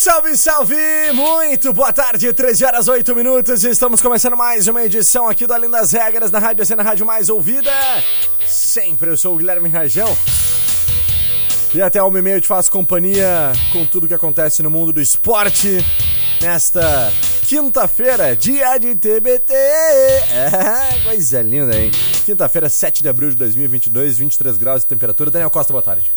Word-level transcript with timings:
Salve, 0.00 0.36
salve! 0.36 0.76
Muito 1.12 1.72
boa 1.72 1.92
tarde, 1.92 2.32
13 2.32 2.64
horas 2.64 2.86
8 2.86 3.16
minutos. 3.16 3.64
Estamos 3.64 4.00
começando 4.00 4.36
mais 4.36 4.68
uma 4.68 4.84
edição 4.84 5.28
aqui 5.28 5.44
do 5.44 5.52
Além 5.52 5.68
das 5.68 5.90
Regras 5.90 6.30
da 6.30 6.38
Rádio 6.38 6.64
Cena 6.64 6.84
Rádio 6.84 7.04
Mais 7.04 7.28
Ouvida. 7.28 7.72
Sempre 8.46 9.10
eu 9.10 9.16
sou 9.16 9.34
o 9.34 9.38
Guilherme 9.38 9.68
Rajão. 9.68 10.16
E 11.74 11.82
até 11.82 12.00
uma 12.00 12.16
e 12.16 12.22
meia 12.22 12.36
eu 12.36 12.40
te 12.40 12.46
faço 12.46 12.70
companhia 12.70 13.50
com 13.72 13.84
tudo 13.84 14.06
que 14.06 14.14
acontece 14.14 14.62
no 14.62 14.70
mundo 14.70 14.92
do 14.92 15.00
esporte 15.00 15.84
nesta 16.40 17.12
quinta-feira, 17.48 18.36
dia 18.36 18.78
de 18.78 18.94
TBT. 18.94 19.52
É, 19.52 21.02
coisa 21.02 21.42
linda, 21.42 21.76
hein? 21.76 21.90
Quinta-feira, 22.24 22.68
7 22.68 23.02
de 23.02 23.08
abril 23.08 23.30
de 23.30 23.36
2022, 23.36 24.16
23 24.18 24.58
graus 24.58 24.82
de 24.82 24.86
temperatura. 24.86 25.28
Daniel 25.28 25.50
Costa, 25.50 25.72
boa 25.72 25.82
tarde. 25.82 26.08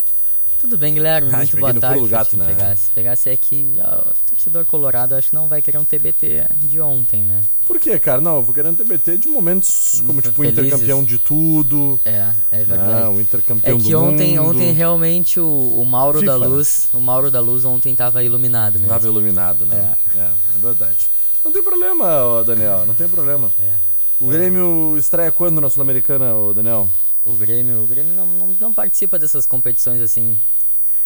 Tudo 0.62 0.78
bem, 0.78 0.94
Guilherme? 0.94 1.28
Ah, 1.34 1.38
Muito 1.38 1.58
boa 1.58 1.74
tarde. 1.74 2.08
gato, 2.08 2.30
Se 2.30 2.38
né? 2.38 2.46
pegasse, 2.46 2.82
se 2.84 2.92
pegasse 2.92 3.30
aqui, 3.32 3.78
ó, 3.84 4.12
o 4.12 4.14
torcedor 4.30 4.64
colorado 4.64 5.16
acho 5.16 5.30
que 5.30 5.36
não 5.36 5.48
vai 5.48 5.60
querer 5.60 5.80
um 5.80 5.84
TBT 5.84 6.46
de 6.58 6.80
ontem, 6.80 7.24
né? 7.24 7.42
Por 7.66 7.80
quê, 7.80 7.98
cara? 7.98 8.22
Não, 8.22 8.36
eu 8.36 8.44
vou 8.44 8.54
querendo 8.54 8.78
TBT 8.78 9.18
de 9.18 9.28
momentos 9.28 10.04
como, 10.06 10.22
tipo, 10.22 10.36
Felizes. 10.36 10.60
Inter 10.60 10.78
campeão 10.78 11.04
de 11.04 11.18
tudo. 11.18 12.00
É, 12.06 12.32
é 12.52 12.64
verdade. 12.64 13.02
Não, 13.02 13.16
o 13.16 13.22
Inter 13.22 13.42
campeão 13.42 13.76
é 13.76 13.82
que 13.82 13.90
do 13.90 14.04
ontem, 14.04 14.38
mundo. 14.38 14.50
ontem 14.52 14.72
realmente 14.72 15.40
o, 15.40 15.48
o 15.80 15.84
Mauro 15.84 16.20
FIFA, 16.20 16.32
da 16.34 16.38
né? 16.38 16.46
Luz, 16.48 16.90
o 16.94 17.00
Mauro 17.00 17.32
da 17.32 17.40
Luz 17.40 17.66
ontem 17.66 17.96
tava 17.96 18.24
iluminado 18.24 18.74
mesmo. 18.74 18.88
Tava 18.88 19.08
iluminado, 19.08 19.66
né? 19.66 19.96
É. 20.16 20.20
é, 20.20 20.32
verdade. 20.60 21.10
Não 21.44 21.52
tem 21.52 21.64
problema, 21.64 22.44
Daniel, 22.46 22.86
não 22.86 22.94
tem 22.94 23.08
problema. 23.08 23.52
É. 23.60 23.74
O 24.20 24.28
Grêmio 24.28 24.96
estreia 24.96 25.32
quando 25.32 25.60
na 25.60 25.72
Sul-Americana, 25.72 26.28
Daniel? 26.54 26.88
O 27.26 27.34
Grêmio, 27.34 27.84
o 27.84 27.88
Grêmio 27.88 28.16
não, 28.16 28.28
não, 28.28 28.48
não 28.60 28.74
participa 28.74 29.18
dessas 29.18 29.48
competições 29.48 30.02
assim. 30.02 30.38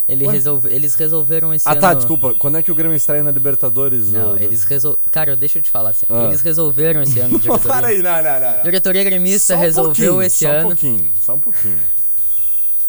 Ele 0.07 0.27
resolve, 0.27 0.71
eles 0.71 0.93
resolveram 0.93 1.51
esse 1.53 1.67
Ah, 1.67 1.71
ano... 1.71 1.81
tá, 1.81 1.93
desculpa. 1.95 2.35
Quando 2.37 2.57
é 2.57 2.63
que 2.63 2.71
o 2.71 2.75
Grêmio 2.75 2.95
estreia 2.95 3.23
na 3.23 3.31
Libertadores? 3.31 4.11
Não, 4.11 4.33
ô, 4.33 4.37
eles 4.37 4.63
resolveram... 4.63 5.03
Cara, 5.11 5.35
deixa 5.35 5.57
eu 5.57 5.63
te 5.63 5.69
falar 5.71 5.89
assim. 5.89 6.05
Ah. 6.09 6.25
Eles 6.25 6.41
resolveram 6.41 7.01
esse 7.01 7.19
ano, 7.19 7.33
Não, 7.33 7.39
diretoria. 7.39 7.67
para 7.67 7.87
aí, 7.87 8.03
não, 8.03 8.21
não, 8.21 8.39
não. 8.39 8.57
não. 8.57 8.63
diretoria 8.63 9.03
gremista 9.03 9.53
Só 9.55 9.59
um 9.59 9.63
resolveu 9.63 10.21
esse 10.21 10.45
só 10.45 10.51
ano... 10.51 10.59
um 10.59 10.69
pouquinho, 10.69 11.11
só 11.19 11.33
um 11.33 11.39
pouquinho. 11.39 11.79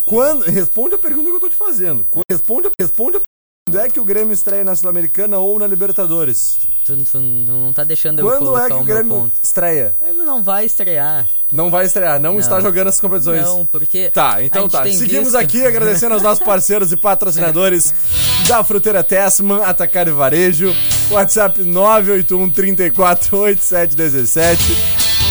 Quando... 0.04 0.42
Responde 0.44 0.94
a 0.94 0.98
pergunta 0.98 1.30
que 1.30 1.36
eu 1.36 1.40
tô 1.40 1.48
te 1.48 1.56
fazendo. 1.56 2.06
Responde, 2.30 2.70
responde 2.78 3.16
a 3.16 3.20
quando 3.68 3.80
é 3.84 3.88
que 3.90 3.98
o 3.98 4.04
Grêmio 4.04 4.32
estreia 4.32 4.62
na 4.62 4.76
Sul-Americana 4.76 5.38
ou 5.38 5.58
na 5.58 5.66
Libertadores? 5.66 6.56
Tu, 6.84 6.96
tu 6.98 7.18
não 7.18 7.72
tá 7.72 7.82
deixando 7.82 8.20
eu 8.20 8.24
Quando 8.24 8.56
é 8.56 8.68
que 8.68 8.72
o 8.74 8.84
Grêmio 8.84 9.08
ponto. 9.22 9.32
estreia? 9.42 9.92
Ele 10.06 10.22
não 10.22 10.40
vai 10.40 10.64
estrear. 10.66 11.28
Não 11.50 11.68
vai 11.68 11.84
estrear, 11.86 12.20
não, 12.20 12.34
Não. 12.34 12.38
está 12.38 12.60
jogando 12.60 12.86
as 12.86 13.00
competições. 13.00 13.42
Não, 13.42 13.66
porque. 13.66 14.08
Tá, 14.10 14.36
a 14.36 14.44
então 14.44 14.68
tá. 14.68 14.84
Seguimos 14.84 15.32
visto- 15.32 15.36
aqui 15.38 15.66
agradecendo 15.66 16.14
aos 16.14 16.22
nossos 16.22 16.44
parceiros 16.44 16.92
e 16.92 16.96
patrocinadores 16.96 17.92
da 18.46 18.62
Fruteira 18.62 19.02
Tessman, 19.02 19.64
Atacar 19.64 20.06
e 20.06 20.12
Varejo, 20.12 20.72
WhatsApp 21.10 21.64
981 21.64 22.48
34 22.50 23.36
8717. 23.36 24.62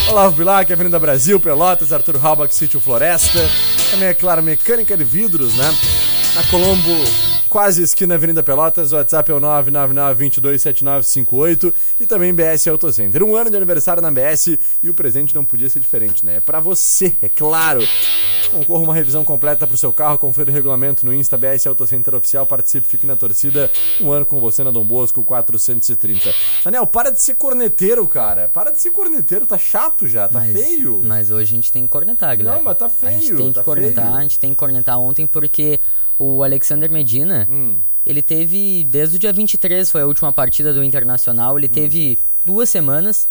Olavo 0.09 0.35
Bilac, 0.35 0.71
Avenida 0.73 0.99
Brasil, 0.99 1.39
Pelotas, 1.39 1.93
Arthur 1.93 2.17
Halbach, 2.21 2.53
Sítio 2.53 2.81
Floresta. 2.81 3.39
Também, 3.91 4.09
é 4.09 4.13
claro, 4.13 4.43
Mecânica 4.43 4.97
de 4.97 5.05
Vidros, 5.05 5.55
né? 5.55 5.73
Na 6.35 6.43
Colombo, 6.51 6.91
quase 7.55 7.81
esquina 7.81 8.15
Avenida 8.15 8.43
Pelotas. 8.43 8.91
O 8.91 8.97
WhatsApp 8.97 9.31
é 9.31 9.33
o 9.33 9.39
999-227958 9.39 11.73
e 12.01 12.05
também 12.05 12.33
BS 12.33 12.67
Auto 12.67 12.91
Center. 12.91 13.23
Um 13.23 13.33
ano 13.33 13.49
de 13.49 13.55
aniversário 13.55 14.01
na 14.01 14.11
BS 14.11 14.59
e 14.83 14.89
o 14.89 14.93
presente 14.93 15.33
não 15.33 15.45
podia 15.45 15.69
ser 15.69 15.79
diferente, 15.79 16.25
né? 16.25 16.35
É 16.35 16.39
pra 16.41 16.59
você, 16.59 17.15
é 17.21 17.29
claro. 17.29 17.79
Concorra 18.51 18.83
uma 18.83 18.93
revisão 18.93 19.23
completa 19.23 19.65
pro 19.65 19.77
seu 19.77 19.93
carro, 19.93 20.17
confira 20.17 20.51
o 20.51 20.53
regulamento 20.53 21.05
no 21.05 21.13
Insta 21.13 21.37
BS 21.37 21.67
Auto 21.67 21.87
Center 21.87 22.13
Oficial, 22.15 22.45
participe, 22.45 22.89
fique 22.89 23.07
na 23.07 23.15
torcida. 23.15 23.71
Um 24.01 24.11
ano 24.11 24.25
com 24.25 24.41
você 24.41 24.61
na 24.61 24.69
Dom 24.69 24.83
Bosco 24.83 25.23
430. 25.23 26.35
Daniel, 26.61 26.85
para 26.85 27.09
de 27.09 27.21
ser 27.21 27.35
corneteiro, 27.35 28.05
cara. 28.05 28.49
Para 28.49 28.71
de 28.71 28.81
ser 28.81 28.91
corneteiro, 28.91 29.47
tá 29.47 29.57
chato 29.57 30.09
já, 30.09 30.27
tá 30.27 30.39
mas, 30.39 30.51
feio. 30.51 31.01
Mas 31.01 31.31
hoje 31.31 31.53
a 31.53 31.55
gente 31.55 31.71
tem 31.71 31.83
que 31.83 31.89
cornetar, 31.89 32.35
Guilherme. 32.35 32.57
Não, 32.57 32.65
mas 32.65 32.77
tá 32.77 32.87
A 32.87 33.11
gente 33.11 33.27
feio, 33.27 33.37
tem 33.37 33.47
que 33.47 33.53
tá 33.53 33.63
cornetar, 33.63 34.05
feio. 34.07 34.17
a 34.17 34.21
gente 34.23 34.39
tem 34.39 34.49
que 34.49 34.57
cornetar 34.57 34.99
ontem 34.99 35.25
porque 35.25 35.79
o 36.17 36.43
Alexander 36.43 36.91
Medina, 36.91 37.47
Hum. 37.49 37.77
ele 38.05 38.21
teve, 38.21 38.83
desde 38.89 39.15
o 39.17 39.19
dia 39.19 39.33
23, 39.33 39.89
foi 39.91 40.01
a 40.01 40.05
última 40.07 40.31
partida 40.31 40.73
do 40.73 40.83
Internacional, 40.83 41.55
Hum. 41.55 41.57
ele 41.59 41.67
teve 41.69 42.19
duas 42.43 42.69
semanas 42.69 43.27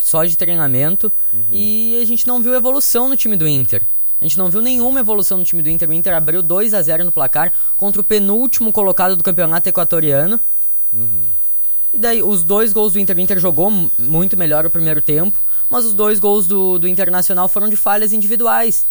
só 0.00 0.24
de 0.24 0.36
treinamento 0.36 1.12
Uhum. 1.32 1.44
e 1.52 2.00
a 2.00 2.06
gente 2.06 2.26
não 2.26 2.40
viu 2.42 2.54
evolução 2.54 3.08
no 3.08 3.16
time 3.16 3.36
do 3.36 3.46
Inter. 3.46 3.82
A 4.20 4.24
gente 4.24 4.38
não 4.38 4.48
viu 4.48 4.60
nenhuma 4.62 5.00
evolução 5.00 5.36
no 5.38 5.44
time 5.44 5.60
do 5.62 5.68
Inter. 5.68 5.88
O 5.88 5.92
Inter 5.92 6.14
abriu 6.14 6.40
2 6.42 6.72
a 6.74 6.80
0 6.80 7.04
no 7.04 7.10
placar 7.10 7.52
contra 7.76 8.00
o 8.00 8.04
penúltimo 8.04 8.72
colocado 8.72 9.16
do 9.16 9.24
campeonato 9.24 9.68
equatoriano. 9.68 10.38
Uhum. 10.92 11.22
E 11.92 11.98
daí, 11.98 12.22
os 12.22 12.42
dois 12.44 12.72
gols 12.72 12.92
do 12.94 13.00
Inter, 13.00 13.16
o 13.16 13.20
Inter 13.20 13.38
jogou 13.40 13.68
mu- 13.70 13.90
muito 13.98 14.36
melhor 14.36 14.64
o 14.64 14.70
primeiro 14.70 15.02
tempo, 15.02 15.36
mas 15.68 15.84
os 15.84 15.92
dois 15.92 16.20
gols 16.20 16.46
do, 16.46 16.78
do 16.78 16.86
Internacional 16.88 17.48
foram 17.48 17.68
de 17.68 17.76
falhas 17.76 18.12
individuais 18.12 18.86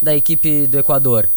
da 0.00 0.14
equipe 0.14 0.66
do 0.68 0.78
Equador. 0.78 1.28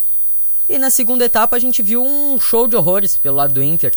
E 0.71 0.77
na 0.79 0.89
segunda 0.89 1.25
etapa 1.25 1.55
a 1.55 1.59
gente 1.59 1.81
viu 1.83 2.03
um 2.03 2.39
show 2.39 2.67
de 2.67 2.75
horrores 2.75 3.17
pelo 3.17 3.35
lado 3.37 3.53
do 3.53 3.61
Inter. 3.63 3.93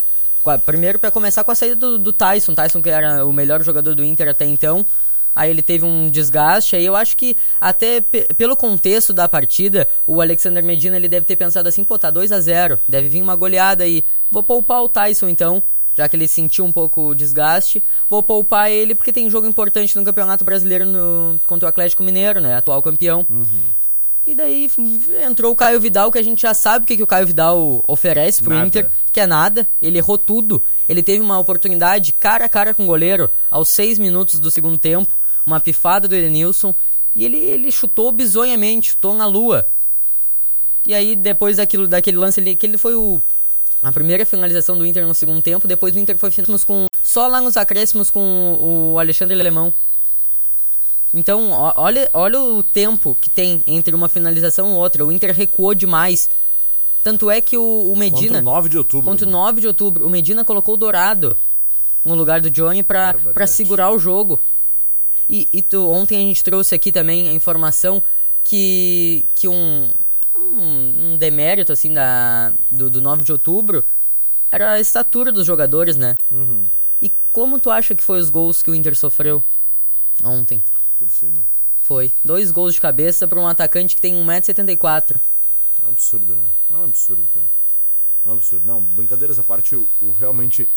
Primeiro 0.66 0.98
para 0.98 1.10
começar 1.10 1.44
com 1.44 1.50
a 1.50 1.54
saída 1.54 1.76
do, 1.76 1.98
do 1.98 2.12
Tyson, 2.12 2.54
Tyson 2.54 2.82
que 2.82 2.90
era 2.90 3.24
o 3.24 3.32
melhor 3.32 3.62
jogador 3.62 3.94
do 3.94 4.04
Inter 4.04 4.28
até 4.28 4.44
então. 4.44 4.84
Aí 5.36 5.50
ele 5.50 5.62
teve 5.62 5.84
um 5.84 6.08
desgaste, 6.10 6.76
aí 6.76 6.84
eu 6.84 6.94
acho 6.94 7.16
que 7.16 7.36
até 7.60 8.00
pe- 8.00 8.28
pelo 8.36 8.56
contexto 8.56 9.12
da 9.12 9.28
partida, 9.28 9.88
o 10.06 10.20
Alexander 10.20 10.62
Medina 10.62 10.96
ele 10.96 11.08
deve 11.08 11.26
ter 11.26 11.34
pensado 11.34 11.68
assim, 11.68 11.82
pô, 11.82 11.98
tá 11.98 12.08
2 12.10 12.30
a 12.30 12.40
0 12.40 12.78
deve 12.88 13.08
vir 13.08 13.22
uma 13.22 13.34
goleada 13.34 13.82
aí. 13.84 14.04
Vou 14.30 14.42
poupar 14.44 14.82
o 14.82 14.88
Tyson 14.88 15.28
então, 15.28 15.60
já 15.96 16.08
que 16.08 16.14
ele 16.14 16.28
sentiu 16.28 16.64
um 16.64 16.70
pouco 16.70 17.08
o 17.08 17.14
desgaste. 17.16 17.82
Vou 18.08 18.22
poupar 18.22 18.70
ele 18.70 18.94
porque 18.94 19.12
tem 19.12 19.28
jogo 19.30 19.46
importante 19.46 19.96
no 19.96 20.04
Campeonato 20.04 20.44
Brasileiro 20.44 20.84
no- 20.86 21.36
contra 21.46 21.66
o 21.66 21.68
Atlético 21.68 22.02
Mineiro, 22.04 22.40
né, 22.40 22.54
atual 22.56 22.80
campeão. 22.82 23.26
E 24.26 24.34
daí 24.34 24.70
entrou 25.22 25.52
o 25.52 25.56
Caio 25.56 25.78
Vidal, 25.78 26.10
que 26.10 26.18
a 26.18 26.22
gente 26.22 26.42
já 26.42 26.54
sabe 26.54 26.84
o 26.84 26.86
que, 26.86 26.96
que 26.96 27.02
o 27.02 27.06
Caio 27.06 27.26
Vidal 27.26 27.84
oferece 27.86 28.42
pro 28.42 28.54
Nada. 28.54 28.66
Inter, 28.66 28.90
que 29.12 29.20
é 29.20 29.26
nada. 29.26 29.68
Ele 29.82 29.98
errou 29.98 30.16
tudo. 30.16 30.62
Ele 30.88 31.02
teve 31.02 31.22
uma 31.22 31.38
oportunidade 31.38 32.12
cara 32.12 32.46
a 32.46 32.48
cara 32.48 32.72
com 32.72 32.84
o 32.84 32.86
goleiro 32.86 33.30
aos 33.50 33.68
seis 33.68 33.98
minutos 33.98 34.38
do 34.38 34.50
segundo 34.50 34.78
tempo, 34.78 35.12
uma 35.44 35.60
pifada 35.60 36.08
do 36.08 36.14
Edenilson, 36.14 36.74
e 37.14 37.24
ele, 37.24 37.36
ele 37.36 37.70
chutou 37.70 38.10
bizonhamente, 38.10 38.90
chutou 38.90 39.14
na 39.14 39.26
lua. 39.26 39.66
E 40.86 40.94
aí, 40.94 41.14
depois 41.14 41.58
daquilo, 41.58 41.86
daquele 41.86 42.16
lance 42.16 42.40
ali, 42.40 42.56
que 42.56 42.66
ele 42.66 42.76
foi 42.76 42.94
o, 42.94 43.20
A 43.82 43.92
primeira 43.92 44.24
finalização 44.24 44.76
do 44.76 44.86
Inter 44.86 45.06
no 45.06 45.14
segundo 45.14 45.42
tempo, 45.42 45.68
depois 45.68 45.94
o 45.94 45.98
Inter 45.98 46.16
foi 46.16 46.30
com 46.66 46.86
só 47.02 47.26
lá 47.26 47.40
nos 47.40 47.56
acréscimos 47.56 48.10
com 48.10 48.58
o 48.94 48.98
Alexandre 48.98 49.38
Alemão. 49.38 49.72
Então, 51.14 51.50
olha, 51.76 52.10
olha 52.12 52.40
o 52.40 52.60
tempo 52.60 53.16
que 53.20 53.30
tem 53.30 53.62
entre 53.68 53.94
uma 53.94 54.08
finalização 54.08 54.72
e 54.72 54.74
outra. 54.74 55.06
O 55.06 55.12
Inter 55.12 55.32
recuou 55.32 55.72
demais. 55.72 56.28
Tanto 57.04 57.30
é 57.30 57.40
que 57.40 57.56
o, 57.56 57.92
o 57.92 57.96
Medina. 57.96 58.38
Contra 58.38 58.40
o 58.40 58.44
9 58.44 58.68
de 58.68 58.78
outubro. 58.78 59.10
Contra 59.10 59.28
o 59.28 59.30
9 59.30 59.60
de 59.60 59.66
outubro. 59.68 60.06
O 60.06 60.10
Medina 60.10 60.44
colocou 60.44 60.74
o 60.74 60.76
Dourado 60.76 61.36
no 62.04 62.16
lugar 62.16 62.40
do 62.40 62.50
Johnny 62.50 62.82
pra, 62.82 63.14
pra 63.32 63.46
segurar 63.46 63.92
o 63.92 63.98
jogo. 63.98 64.40
E, 65.28 65.48
e 65.52 65.62
tu, 65.62 65.88
ontem 65.88 66.16
a 66.16 66.20
gente 66.20 66.42
trouxe 66.42 66.74
aqui 66.74 66.90
também 66.90 67.28
a 67.28 67.32
informação 67.32 68.02
que, 68.42 69.26
que 69.36 69.46
um, 69.46 69.90
um, 70.36 71.12
um 71.12 71.16
demérito 71.16 71.72
assim 71.72 71.92
da, 71.92 72.52
do, 72.70 72.90
do 72.90 73.00
9 73.00 73.24
de 73.24 73.32
outubro 73.32 73.84
era 74.50 74.72
a 74.72 74.80
estatura 74.80 75.30
dos 75.30 75.46
jogadores, 75.46 75.96
né? 75.96 76.18
Uhum. 76.30 76.64
E 77.00 77.10
como 77.32 77.60
tu 77.60 77.70
acha 77.70 77.94
que 77.94 78.02
foi 78.02 78.18
os 78.18 78.30
gols 78.30 78.62
que 78.62 78.70
o 78.70 78.74
Inter 78.74 78.96
sofreu 78.96 79.42
ontem? 80.22 80.62
Por 80.98 81.10
cima. 81.10 81.42
Foi. 81.82 82.12
Dois 82.24 82.50
gols 82.50 82.74
de 82.74 82.80
cabeça 82.80 83.28
para 83.28 83.38
um 83.38 83.46
atacante 83.46 83.94
que 83.94 84.00
tem 84.00 84.14
1,74m. 84.14 85.16
É 85.82 85.86
um 85.86 85.88
absurdo, 85.90 86.34
né? 86.34 86.44
É 86.70 86.74
um 86.74 86.84
absurdo, 86.84 87.26
cara. 87.34 87.46
É 88.24 88.28
um 88.30 88.32
absurdo. 88.32 88.66
Não, 88.66 88.80
brincadeiras 88.80 89.38
à 89.38 89.42
parte, 89.42 89.76
o, 89.76 89.88
o 90.00 90.12
realmente. 90.12 90.68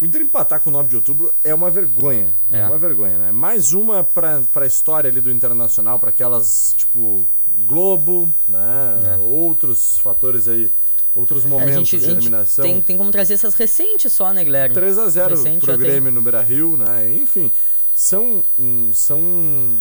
O 0.00 0.06
Inter 0.06 0.22
empatar 0.22 0.60
com 0.60 0.70
o 0.70 0.72
9 0.72 0.88
de 0.88 0.96
outubro 0.96 1.32
é 1.44 1.54
uma 1.54 1.70
vergonha. 1.70 2.34
É, 2.50 2.60
é 2.60 2.66
uma 2.66 2.78
vergonha, 2.78 3.18
né? 3.18 3.32
Mais 3.32 3.72
uma 3.72 4.02
pra, 4.02 4.42
pra 4.52 4.66
história 4.66 5.08
ali 5.08 5.20
do 5.20 5.30
Internacional, 5.30 5.98
para 5.98 6.08
aquelas, 6.08 6.74
tipo, 6.76 7.28
Globo, 7.58 8.32
né? 8.48 9.14
É. 9.14 9.18
Outros 9.18 9.98
fatores 9.98 10.48
aí. 10.48 10.72
Outros 11.14 11.44
momentos 11.44 11.88
gente, 11.88 11.98
de 11.98 12.10
eliminação. 12.10 12.64
Tem, 12.64 12.80
tem 12.82 12.96
como 12.96 13.10
trazer 13.12 13.34
essas 13.34 13.54
recentes 13.54 14.12
só, 14.12 14.32
né, 14.32 14.42
Guilherme? 14.42 14.74
3x0 14.74 15.60
pro 15.60 15.78
Grêmio 15.78 16.04
tem... 16.04 16.12
no 16.12 16.22
Beira 16.22 16.42
Rio, 16.42 16.76
né? 16.76 17.14
Enfim, 17.14 17.52
são, 17.94 18.44
são 18.92 19.78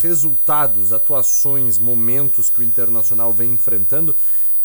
resultados, 0.00 0.92
atuações, 0.92 1.78
momentos 1.78 2.50
que 2.50 2.60
o 2.60 2.64
Internacional 2.64 3.32
vem 3.32 3.52
enfrentando 3.52 4.16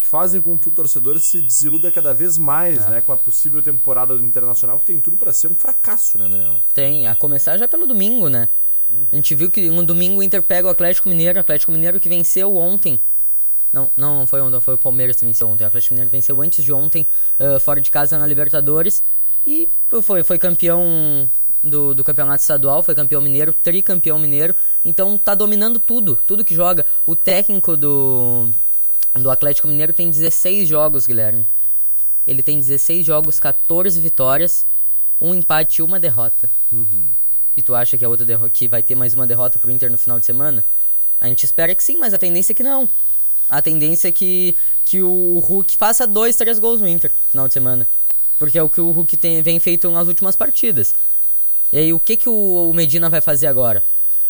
que 0.02 0.08
fazem 0.08 0.42
com 0.42 0.58
que 0.58 0.68
o 0.68 0.72
torcedor 0.72 1.20
se 1.20 1.40
desiluda 1.40 1.92
cada 1.92 2.12
vez 2.12 2.36
mais, 2.36 2.84
é. 2.88 2.90
né, 2.90 3.02
com 3.02 3.14
a 3.14 3.18
possível 3.18 3.62
temporada 3.62 4.18
do 4.18 4.26
Internacional, 4.26 4.80
que 4.80 4.86
tem 4.86 5.00
tudo 5.00 5.16
para 5.16 5.32
ser 5.32 5.48
um 5.48 5.54
fracasso, 5.54 6.18
né, 6.18 6.28
Daniel? 6.28 6.60
Tem, 6.74 7.08
a 7.08 7.16
começar 7.16 7.56
já 7.56 7.68
pelo 7.68 7.86
domingo, 7.86 8.28
né? 8.28 8.50
Uhum. 8.90 9.06
A 9.12 9.16
gente 9.16 9.36
viu 9.36 9.52
que 9.52 9.70
no 9.70 9.84
domingo 9.84 10.20
o 10.20 10.24
Inter 10.24 10.42
pega 10.42 10.68
o 10.68 10.72
Atlético 10.72 11.08
Mineiro, 11.08 11.38
o 11.38 11.42
Atlético 11.42 11.72
Mineiro 11.72 12.00
que 12.00 12.10
venceu 12.10 12.58
ontem. 12.58 13.00
Não, 13.72 13.92
não, 13.96 14.18
não 14.22 14.28
foi 14.28 14.42
ontem, 14.42 14.60
foi 14.60 14.74
o 14.74 14.78
Palmeiras 14.78 15.18
que 15.18 15.24
venceu 15.24 15.48
ontem. 15.48 15.64
O 15.64 15.68
Atlético 15.68 15.94
Mineiro 15.94 16.10
venceu 16.10 16.42
antes 16.42 16.66
de 16.66 16.74
ontem, 16.74 17.06
uh, 17.40 17.60
fora 17.60 17.80
de 17.80 17.92
casa 17.92 18.18
na 18.18 18.26
Libertadores. 18.26 19.04
E 19.46 19.70
foi, 20.02 20.24
foi 20.24 20.40
campeão 20.40 21.30
do, 21.63 21.94
do 21.94 22.04
campeonato 22.04 22.42
estadual, 22.42 22.81
foi 22.81 22.96
campeão 22.96 23.22
mineiro, 23.22 23.54
tricampeão 23.54 24.18
mineiro. 24.18 24.56
Então 24.84 25.18
tá 25.18 25.36
dominando 25.36 25.80
tudo, 25.80 26.18
tudo 26.28 26.46
que 26.46 26.56
joga. 26.56 26.86
O 27.06 27.16
técnico 27.16 27.78
do, 27.78 28.50
do 29.13 29.30
Atlético 29.30 29.68
Mineiro 29.68 29.94
tem 29.94 30.10
16 30.10 30.68
jogos, 30.68 31.06
Guilherme. 31.06 31.46
Ele 32.25 32.44
tem 32.44 32.60
16 32.60 33.06
jogos, 33.06 33.40
14 33.40 34.00
vitórias, 34.00 34.66
um 35.19 35.34
empate 35.34 35.81
e 35.81 35.84
uma 35.84 36.00
derrota. 36.00 36.50
Uhum. 36.72 37.06
E 37.56 37.62
tu 37.62 37.75
acha 37.75 37.98
que, 37.98 38.06
a 38.06 38.10
outra 38.10 38.25
que 38.50 38.68
vai 38.68 38.81
ter 38.81 38.96
mais 38.96 39.13
uma 39.13 39.28
derrota 39.28 39.60
pro 39.60 39.72
Inter 39.72 39.92
no 39.92 39.98
final 39.98 40.19
de 40.19 40.25
semana? 40.25 40.63
A 41.19 41.28
gente 41.28 41.44
espera 41.44 41.75
que 41.75 41.84
sim, 41.84 41.98
mas 41.98 42.13
a 42.13 42.18
tendência 42.18 42.54
é 42.54 42.56
que 42.56 42.63
não. 42.63 42.90
A 43.50 43.62
tendência 43.62 44.08
é 44.08 44.12
que, 44.12 44.56
que 44.86 45.02
o 45.02 45.40
Hulk 45.40 45.75
faça 45.75 46.08
dois, 46.08 46.36
três 46.36 46.58
gols 46.58 46.80
no 46.80 46.88
Inter 46.88 47.12
no 47.12 47.31
final 47.31 47.48
de 47.48 47.54
semana. 47.54 47.88
Porque 48.40 48.58
é 48.58 48.63
o 48.63 48.69
que 48.69 48.80
o 48.80 48.92
Hulk 48.92 49.18
tem, 49.18 49.44
vem 49.44 49.60
feito 49.60 49.92
nas 49.92 50.08
últimas 50.08 50.36
partidas. 50.36 50.96
E 51.72 51.78
aí, 51.78 51.94
o 51.94 52.00
que, 52.00 52.18
que 52.18 52.30
o 52.30 52.72
Medina 52.74 53.10
vai 53.10 53.22
fazer 53.22 53.48
agora? 53.48 53.84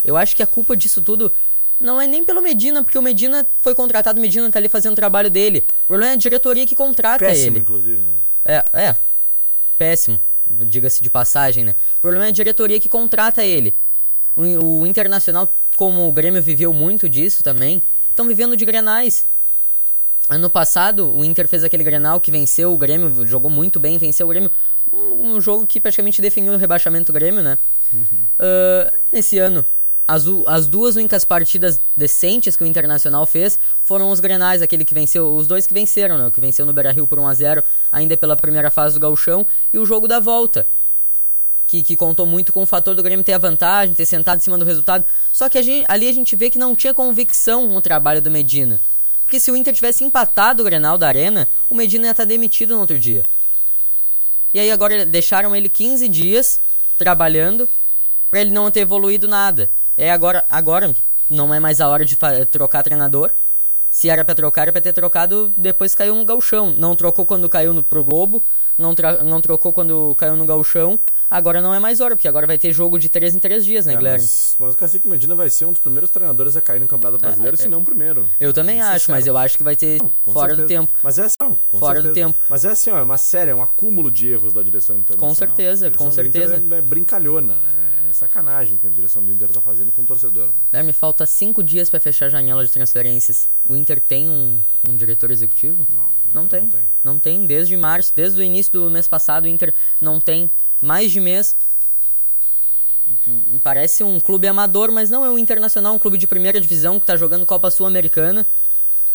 Eu 0.04 0.18
acho 0.18 0.36
que 0.36 0.44
a 0.44 0.48
culpa 0.48 0.76
disso 0.76 1.02
tudo 1.02 1.32
não 1.80 2.00
é 2.00 2.06
nem 2.06 2.24
pelo 2.24 2.42
Medina, 2.42 2.84
porque 2.84 2.98
o 2.98 3.02
Medina 3.02 3.46
foi 3.62 3.74
contratado, 3.74 4.20
o 4.20 4.22
Medina 4.22 4.50
tá 4.52 4.60
ali 4.60 4.70
fazendo 4.70 4.94
o 4.94 4.96
trabalho 4.96 5.30
dele. 5.30 5.66
O 5.84 5.88
problema 5.88 6.12
é 6.12 6.14
a 6.14 6.18
diretoria 6.18 6.66
que 6.66 6.76
contrata 6.76 7.26
péssimo, 7.26 7.58
ele. 7.58 7.60
inclusive. 7.60 7.98
Né? 7.98 8.18
É, 8.46 8.66
é. 8.74 8.96
Péssimo. 9.78 10.20
Diga-se 10.48 11.02
de 11.02 11.10
passagem, 11.10 11.64
né? 11.64 11.76
O 11.98 12.02
problema 12.02 12.26
é 12.26 12.30
a 12.30 12.32
diretoria 12.32 12.80
que 12.80 12.90
contrata 12.90 13.44
ele. 13.44 13.74
O, 14.36 14.82
o 14.82 14.88
Internacional, 14.88 15.52
como 15.76 16.08
o 16.08 16.12
Grêmio 16.12 16.42
viveu 16.42 16.74
muito 16.74 17.10
disso 17.10 17.44
também, 17.44 17.82
estão 18.10 18.28
vivendo 18.28 18.56
de 18.56 18.66
grenais. 18.66 19.26
Ano 20.31 20.50
passado, 20.50 21.13
o 21.13 21.25
Inter 21.25 21.45
fez 21.45 21.62
aquele 21.62 21.83
Grenal 21.83 22.22
que 22.22 22.31
venceu 22.31 22.72
o 22.72 22.78
Grêmio, 22.78 23.28
jogou 23.28 23.51
muito 23.51 23.81
bem, 23.81 23.98
venceu 23.98 24.25
o 24.25 24.30
Grêmio. 24.30 24.50
Um, 24.89 25.33
um 25.33 25.42
jogo 25.42 25.68
que 25.68 25.78
praticamente 25.78 26.22
definiu 26.22 26.54
o 26.54 26.57
rebaixamento 26.57 27.12
do 27.12 27.13
Grêmio, 27.13 27.44
né? 27.44 27.57
Uhum. 27.92 28.01
Uh, 28.01 28.98
esse 29.12 29.38
ano, 29.38 29.66
as, 30.07 30.24
as 30.48 30.68
duas 30.68 30.95
únicas 30.95 31.25
partidas 31.25 31.81
decentes 31.98 32.56
que 32.56 32.63
o 32.63 32.66
Internacional 32.66 33.25
fez 33.25 33.60
foram 33.83 34.10
os 34.10 34.22
Grenais, 34.22 34.62
aquele 34.62 34.86
que 34.86 34.94
venceu, 34.94 35.36
os 35.36 35.48
dois 35.48 35.68
que 35.68 35.74
venceram, 35.74 36.18
né? 36.18 36.28
O 36.28 36.31
que 36.31 36.39
venceu 36.39 36.66
no 36.66 36.72
Beira-Rio 36.72 37.06
por 37.06 37.19
1x0, 37.19 37.62
ainda 37.92 38.16
pela 38.16 38.38
primeira 38.38 38.72
fase 38.72 38.95
do 38.95 39.01
Gauchão, 39.01 39.45
e 39.74 39.80
o 39.80 39.86
jogo 39.86 40.07
da 40.07 40.22
volta. 40.22 40.66
Que, 41.68 41.83
que, 41.83 41.98
contou 41.98 42.25
muito 42.25 42.54
com 42.54 42.63
o 42.63 42.66
fator 42.66 42.95
do 42.95 43.04
Grêmio 43.04 43.25
ter 43.25 43.33
a 43.33 43.38
vantagem, 43.38 43.94
ter 43.94 44.06
sentado 44.06 44.38
em 44.38 44.42
cima 44.42 44.57
do 44.57 44.63
resultado. 44.63 45.04
Só 45.33 45.50
que 45.50 45.57
a 45.57 45.62
gente, 45.62 45.86
ali 45.89 46.07
a 46.07 46.13
gente 46.13 46.38
vê 46.38 46.50
que 46.50 46.57
não 46.57 46.74
tinha 46.74 46.94
convicção 46.94 47.68
no 47.68 47.81
trabalho 47.81 48.22
do 48.22 48.31
Medina. 48.31 48.80
Porque 49.31 49.39
se 49.39 49.50
o 49.50 49.56
Inter 49.56 49.74
tivesse 49.74 50.04
empatado 50.04 50.62
o 50.62 50.66
Grenal 50.66 50.98
da 50.98 51.07
Arena, 51.07 51.48
o 51.69 51.74
Medina 51.74 52.07
ia 52.07 52.12
estar 52.12 52.25
demitido 52.25 52.74
no 52.74 52.81
outro 52.81 53.00
dia. 53.00 53.25
E 54.54 54.60
aí 54.60 54.69
agora 54.69 55.06
deixaram 55.06 55.56
ele 55.56 55.69
15 55.69 56.06
dias 56.10 56.60
trabalhando 56.98 57.66
para 58.30 58.42
ele 58.42 58.51
não 58.51 58.69
ter 58.69 58.81
evoluído 58.81 59.30
nada. 59.30 59.69
É 59.95 60.12
agora, 60.12 60.44
agora 60.50 60.94
não 61.30 61.54
é 61.54 61.62
mais 61.62 61.80
a 61.80 61.88
hora 61.88 62.04
de 62.04 62.18
trocar 62.51 62.83
treinador. 62.83 63.31
Se 63.89 64.10
era 64.10 64.25
para 64.25 64.36
trocar, 64.36 64.63
era 64.63 64.74
para 64.74 64.81
ter 64.81 64.92
trocado 64.92 65.54
depois 65.56 65.95
caiu 65.95 66.13
um 66.13 66.25
galchão. 66.25 66.75
Não 66.78 66.94
trocou 66.94 67.25
quando 67.25 67.48
caiu 67.48 67.74
no, 67.74 67.81
pro 67.81 68.04
Globo, 68.04 68.44
não, 68.78 68.94
não 69.24 69.39
trocou 69.39 69.72
quando 69.72 70.13
caiu 70.18 70.36
no 70.36 70.45
galchão. 70.45 71.00
Agora 71.31 71.62
não 71.62 71.74
é 71.74 71.80
mais 71.80 72.01
hora, 72.01 72.13
porque 72.13 72.28
agora 72.28 72.45
vai 72.45 72.57
ter 72.57 72.74
jogo 72.74 73.00
de 73.00 73.07
3 73.07 73.36
em 73.36 73.39
3 73.39 73.63
dias, 73.63 73.86
né, 73.86 73.94
é, 73.94 73.95
Guilherme? 73.95 74.19
Mas, 74.19 74.56
mas 74.60 74.74
o 74.74 74.78
Cacique 74.78 75.07
Medina 75.07 75.33
vai 75.33 75.50
ser 75.50 75.63
um 75.63 75.72
dos 75.72 75.80
primeiros 75.80 76.10
treinadores 76.10 76.57
a 76.57 76.62
cair 76.62 76.81
no 76.81 76.88
Campeonato 76.89 77.24
é, 77.24 77.28
Brasileiro, 77.28 77.56
é, 77.56 77.60
é, 77.60 77.63
se 77.63 77.69
não 77.69 77.80
o 77.80 77.86
primeiro. 77.86 78.30
Eu 78.38 78.51
também 78.51 78.81
acho, 78.81 79.10
mas 79.10 79.25
eu 79.25 79.38
acho 79.38 79.57
que 79.57 79.63
vai 79.63 79.78
ter 79.78 80.04
não, 80.04 80.12
fora 80.33 80.56
certeza. 80.56 80.62
do 80.62 80.68
tempo. 80.68 80.92
Mas 81.01 81.18
é 81.18 81.24
assim, 81.24 81.38
não, 81.39 81.57
Fora 81.80 82.01
certeza. 82.01 82.07
do 82.10 82.13
tempo. 82.13 82.38
Mas 82.50 82.66
é 82.66 82.69
assim, 82.69 82.92
ó, 82.92 83.00
é 83.00 83.04
uma 83.04 83.18
série, 83.18 83.51
é 83.51 83.56
um 83.56 83.63
acúmulo 83.63 84.12
de 84.12 84.28
erros 84.28 84.51
da 84.51 84.62
direção 84.62 84.98
internacional. 84.98 85.30
Com 85.30 85.33
certeza, 85.33 85.89
com 85.92 86.12
certeza. 86.12 86.56
É, 86.56 86.76
é 86.76 86.81
brincalhona, 86.81 87.56
né? 87.56 87.94
É 88.09 88.14
sacanagem 88.14 88.78
que 88.78 88.85
a 88.85 88.90
direção 88.90 89.23
do 89.23 89.31
Inter 89.31 89.50
tá 89.50 89.61
fazendo 89.61 89.92
com 89.92 90.02
o 90.02 90.06
torcedor, 90.06 90.47
né? 90.47 90.54
É, 90.73 90.83
me 90.83 90.94
falta 90.94 91.26
cinco 91.26 91.64
dias 91.64 91.90
para 91.90 92.00
fechar 92.00 92.26
a 92.26 92.30
janela 92.30 92.66
de 92.66 92.71
transferências. 92.71 93.50
O 93.66 93.76
Inter 93.76 94.02
tem 94.02 94.30
um, 94.30 94.61
um 94.88 94.95
diretor 94.95 95.31
executivo? 95.31 95.88
Não, 95.90 96.07
não 96.33 96.47
tem. 96.47 96.61
não 96.61 96.69
tem. 96.69 96.81
Não 97.04 97.19
tem. 97.19 97.45
Desde 97.45 97.76
março, 97.78 98.11
desde 98.16 98.42
o 98.42 98.44
início 98.44 98.73
do 98.73 98.90
mês 98.90 99.07
passado, 99.07 99.45
o 99.45 99.47
Inter 99.47 99.73
não 100.00 100.19
tem. 100.19 100.52
Mais 100.81 101.11
de 101.11 101.19
mês 101.19 101.56
Parece 103.64 104.04
um 104.04 104.19
clube 104.19 104.47
amador, 104.47 104.92
mas 104.92 105.09
não 105.09 105.26
é 105.26 105.30
um 105.30 105.38
internacional, 105.38 105.94
um 105.94 106.00
clube 106.00 106.18
de 106.18 106.28
primeira 106.28 106.59
divisão 106.59 107.00
que 107.00 107.04
está 107.04 107.16
jogando 107.18 107.45
Copa 107.45 107.69
Sul-Americana. 107.69 108.45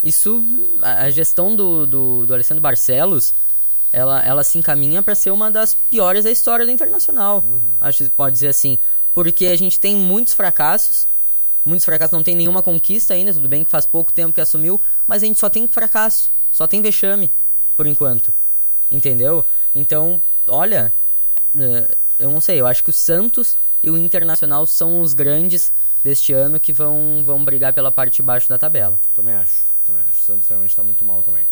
Isso, 0.02 0.44
a 0.82 1.08
gestão 1.10 1.56
do, 1.56 1.86
do, 1.86 2.26
do, 2.26 2.34
Alessandro 2.34 2.60
Barcelos, 2.62 3.34
ela, 3.92 4.22
ela 4.24 4.44
se 4.44 4.58
encaminha 4.58 5.02
para 5.02 5.14
ser 5.14 5.30
uma 5.30 5.50
das 5.50 5.74
piores 5.74 6.24
da 6.24 6.30
história 6.30 6.64
do 6.64 6.70
Internacional. 6.70 7.42
Uhum. 7.46 7.60
Acho 7.80 8.04
que 8.04 8.10
pode 8.10 8.34
dizer 8.34 8.48
assim. 8.48 8.78
Porque 9.14 9.46
a 9.46 9.56
gente 9.56 9.80
tem 9.80 9.96
muitos 9.96 10.34
fracassos, 10.34 11.08
muitos 11.64 11.84
fracassos, 11.84 12.12
não 12.12 12.22
tem 12.22 12.34
nenhuma 12.34 12.62
conquista 12.62 13.14
ainda, 13.14 13.32
tudo 13.32 13.48
bem 13.48 13.64
que 13.64 13.70
faz 13.70 13.86
pouco 13.86 14.12
tempo 14.12 14.34
que 14.34 14.40
assumiu, 14.40 14.80
mas 15.06 15.22
a 15.22 15.26
gente 15.26 15.38
só 15.38 15.48
tem 15.48 15.66
fracasso, 15.66 16.30
só 16.50 16.66
tem 16.66 16.82
vexame, 16.82 17.32
por 17.76 17.86
enquanto. 17.86 18.32
Entendeu? 18.90 19.44
Então, 19.74 20.22
olha, 20.46 20.92
eu 22.18 22.30
não 22.30 22.40
sei, 22.40 22.60
eu 22.60 22.66
acho 22.66 22.82
que 22.82 22.90
o 22.90 22.92
Santos 22.92 23.56
e 23.82 23.90
o 23.90 23.96
Internacional 23.96 24.66
são 24.66 25.00
os 25.00 25.12
grandes 25.12 25.72
deste 26.02 26.32
ano 26.32 26.60
que 26.60 26.72
vão, 26.72 27.22
vão 27.24 27.44
brigar 27.44 27.72
pela 27.72 27.90
parte 27.90 28.16
de 28.16 28.22
baixo 28.22 28.48
da 28.48 28.58
tabela. 28.58 28.98
Também 29.14 29.34
acho, 29.34 29.64
também 29.84 30.02
acho. 30.08 30.20
O 30.20 30.24
Santos 30.24 30.48
realmente 30.48 30.70
está 30.70 30.82
muito 30.82 31.04
mal 31.04 31.22
também. 31.22 31.46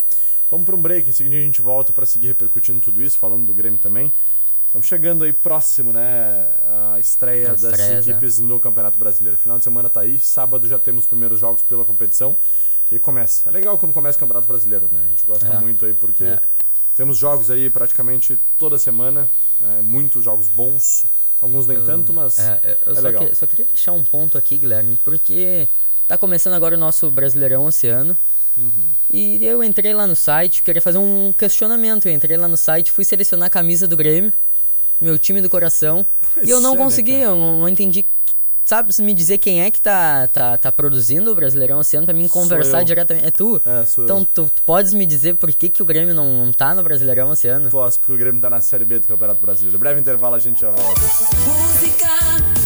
Vamos 0.50 0.66
para 0.66 0.76
um 0.76 0.82
break, 0.82 1.08
em 1.08 1.12
seguida 1.12 1.36
a 1.36 1.40
gente 1.40 1.60
volta 1.60 1.92
para 1.92 2.06
seguir 2.06 2.28
repercutindo 2.28 2.80
tudo 2.80 3.02
isso, 3.02 3.18
falando 3.18 3.46
do 3.46 3.54
Grêmio 3.54 3.78
também. 3.78 4.12
Estamos 4.66 4.88
chegando 4.88 5.22
aí 5.22 5.32
próximo, 5.32 5.92
né? 5.92 6.48
A 6.94 6.98
estreia, 6.98 7.52
a 7.52 7.54
estreia 7.54 7.96
das 7.96 8.08
equipes 8.08 8.38
no 8.38 8.58
Campeonato 8.58 8.98
Brasileiro. 8.98 9.38
Final 9.38 9.58
de 9.58 9.64
semana 9.64 9.88
tá 9.88 10.00
aí, 10.00 10.18
sábado 10.18 10.66
já 10.66 10.78
temos 10.78 11.04
os 11.04 11.08
primeiros 11.08 11.38
jogos 11.38 11.62
pela 11.62 11.84
competição 11.84 12.36
e 12.90 12.98
começa. 12.98 13.48
É 13.48 13.52
legal 13.52 13.78
quando 13.78 13.92
começa 13.92 14.16
o 14.16 14.20
Campeonato 14.20 14.48
Brasileiro, 14.48 14.88
né? 14.90 15.00
A 15.06 15.08
gente 15.08 15.24
gosta 15.24 15.46
é. 15.46 15.60
muito 15.60 15.84
aí 15.84 15.94
porque 15.94 16.24
é. 16.24 16.40
temos 16.96 17.18
jogos 17.18 17.50
aí 17.50 17.70
praticamente 17.70 18.36
toda 18.58 18.76
semana, 18.76 19.30
né? 19.64 19.80
muitos 19.82 20.24
jogos 20.24 20.48
bons. 20.48 21.04
Alguns 21.40 21.66
nem 21.66 21.76
eu, 21.76 21.84
tanto, 21.84 22.12
mas. 22.12 22.38
É, 22.38 22.78
eu 22.86 22.92
é 22.92 22.94
só, 22.94 23.34
só, 23.34 23.46
queria 23.46 23.66
deixar 23.66 23.92
um 23.92 24.04
ponto 24.04 24.38
aqui, 24.38 24.56
Guilherme, 24.56 24.98
porque 25.04 25.68
tá 26.08 26.16
começando 26.16 26.54
agora 26.54 26.76
o 26.76 26.78
nosso 26.78 27.10
Brasileirão 27.10 27.68
esse 27.68 27.86
ano. 27.88 28.16
E 29.10 29.44
eu 29.44 29.62
entrei 29.62 29.92
lá 29.92 30.06
no 30.06 30.14
site, 30.14 30.62
queria 30.62 30.80
fazer 30.80 30.98
um 30.98 31.32
questionamento. 31.36 32.06
Eu 32.06 32.12
entrei 32.12 32.36
lá 32.36 32.46
no 32.46 32.56
site, 32.56 32.92
fui 32.92 33.04
selecionar 33.04 33.48
a 33.48 33.50
camisa 33.50 33.88
do 33.88 33.96
Grêmio, 33.96 34.32
meu 35.00 35.18
time 35.18 35.40
do 35.40 35.50
coração, 35.50 36.06
Pois 36.32 36.46
e 36.48 36.50
eu 36.50 36.60
não 36.60 36.74
é, 36.74 36.76
né, 36.76 36.84
consegui, 36.84 37.12
cara? 37.12 37.24
eu 37.24 37.36
não 37.36 37.68
entendi. 37.68 38.06
Sabe, 38.64 38.90
me 39.02 39.12
dizer 39.12 39.36
quem 39.36 39.62
é 39.62 39.70
que 39.70 39.78
tá, 39.78 40.26
tá, 40.28 40.56
tá 40.56 40.72
produzindo 40.72 41.30
o 41.30 41.34
Brasileirão 41.34 41.82
esse 41.82 41.98
ano 41.98 42.06
pra 42.06 42.14
mim 42.14 42.26
conversar 42.28 42.82
diretamente. 42.82 43.26
É 43.26 43.30
tu? 43.30 43.60
É, 43.64 43.84
sou 43.84 44.04
então 44.04 44.20
eu. 44.20 44.24
tu, 44.24 44.50
tu 44.54 44.62
podes 44.62 44.94
me 44.94 45.04
dizer 45.04 45.36
por 45.36 45.52
que, 45.52 45.68
que 45.68 45.82
o 45.82 45.84
Grêmio 45.84 46.14
não, 46.14 46.46
não 46.46 46.52
tá 46.52 46.74
no 46.74 46.82
Brasileirão 46.82 47.30
esse 47.34 47.46
ano? 47.46 47.68
Posso, 47.68 48.00
porque 48.00 48.12
o 48.14 48.16
Grêmio 48.16 48.40
tá 48.40 48.48
na 48.48 48.62
Série 48.62 48.86
B 48.86 49.00
do 49.00 49.06
Campeonato 49.06 49.38
Brasileiro. 49.38 49.78
Breve 49.78 50.00
intervalo, 50.00 50.34
a 50.34 50.38
gente 50.38 50.62
já 50.62 50.70
volta. 50.70 50.98
Música, 50.98 52.08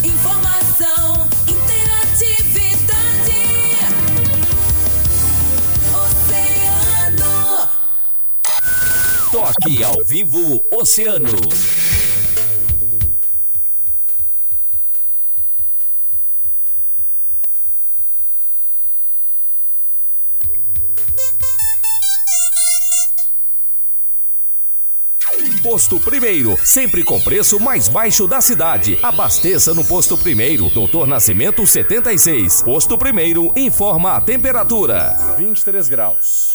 informação, 0.06 1.28
interatividade. 1.48 2.78
Oceano. 7.10 7.68
Toque 9.32 9.82
ao 9.82 10.04
vivo 10.04 10.64
Oceano. 10.70 11.28
Posto 25.68 26.00
Primeiro, 26.00 26.58
sempre 26.64 27.04
com 27.04 27.20
preço 27.20 27.60
mais 27.60 27.88
baixo 27.88 28.26
da 28.26 28.40
cidade. 28.40 28.98
Abasteça 29.02 29.74
no 29.74 29.84
Posto 29.84 30.16
Primeiro, 30.16 30.70
Doutor 30.70 31.06
Nascimento 31.06 31.66
76. 31.66 32.62
Posto 32.62 32.96
Primeiro, 32.96 33.52
informa 33.54 34.12
a 34.12 34.20
temperatura. 34.22 35.14
23 35.36 35.86
graus. 35.90 36.54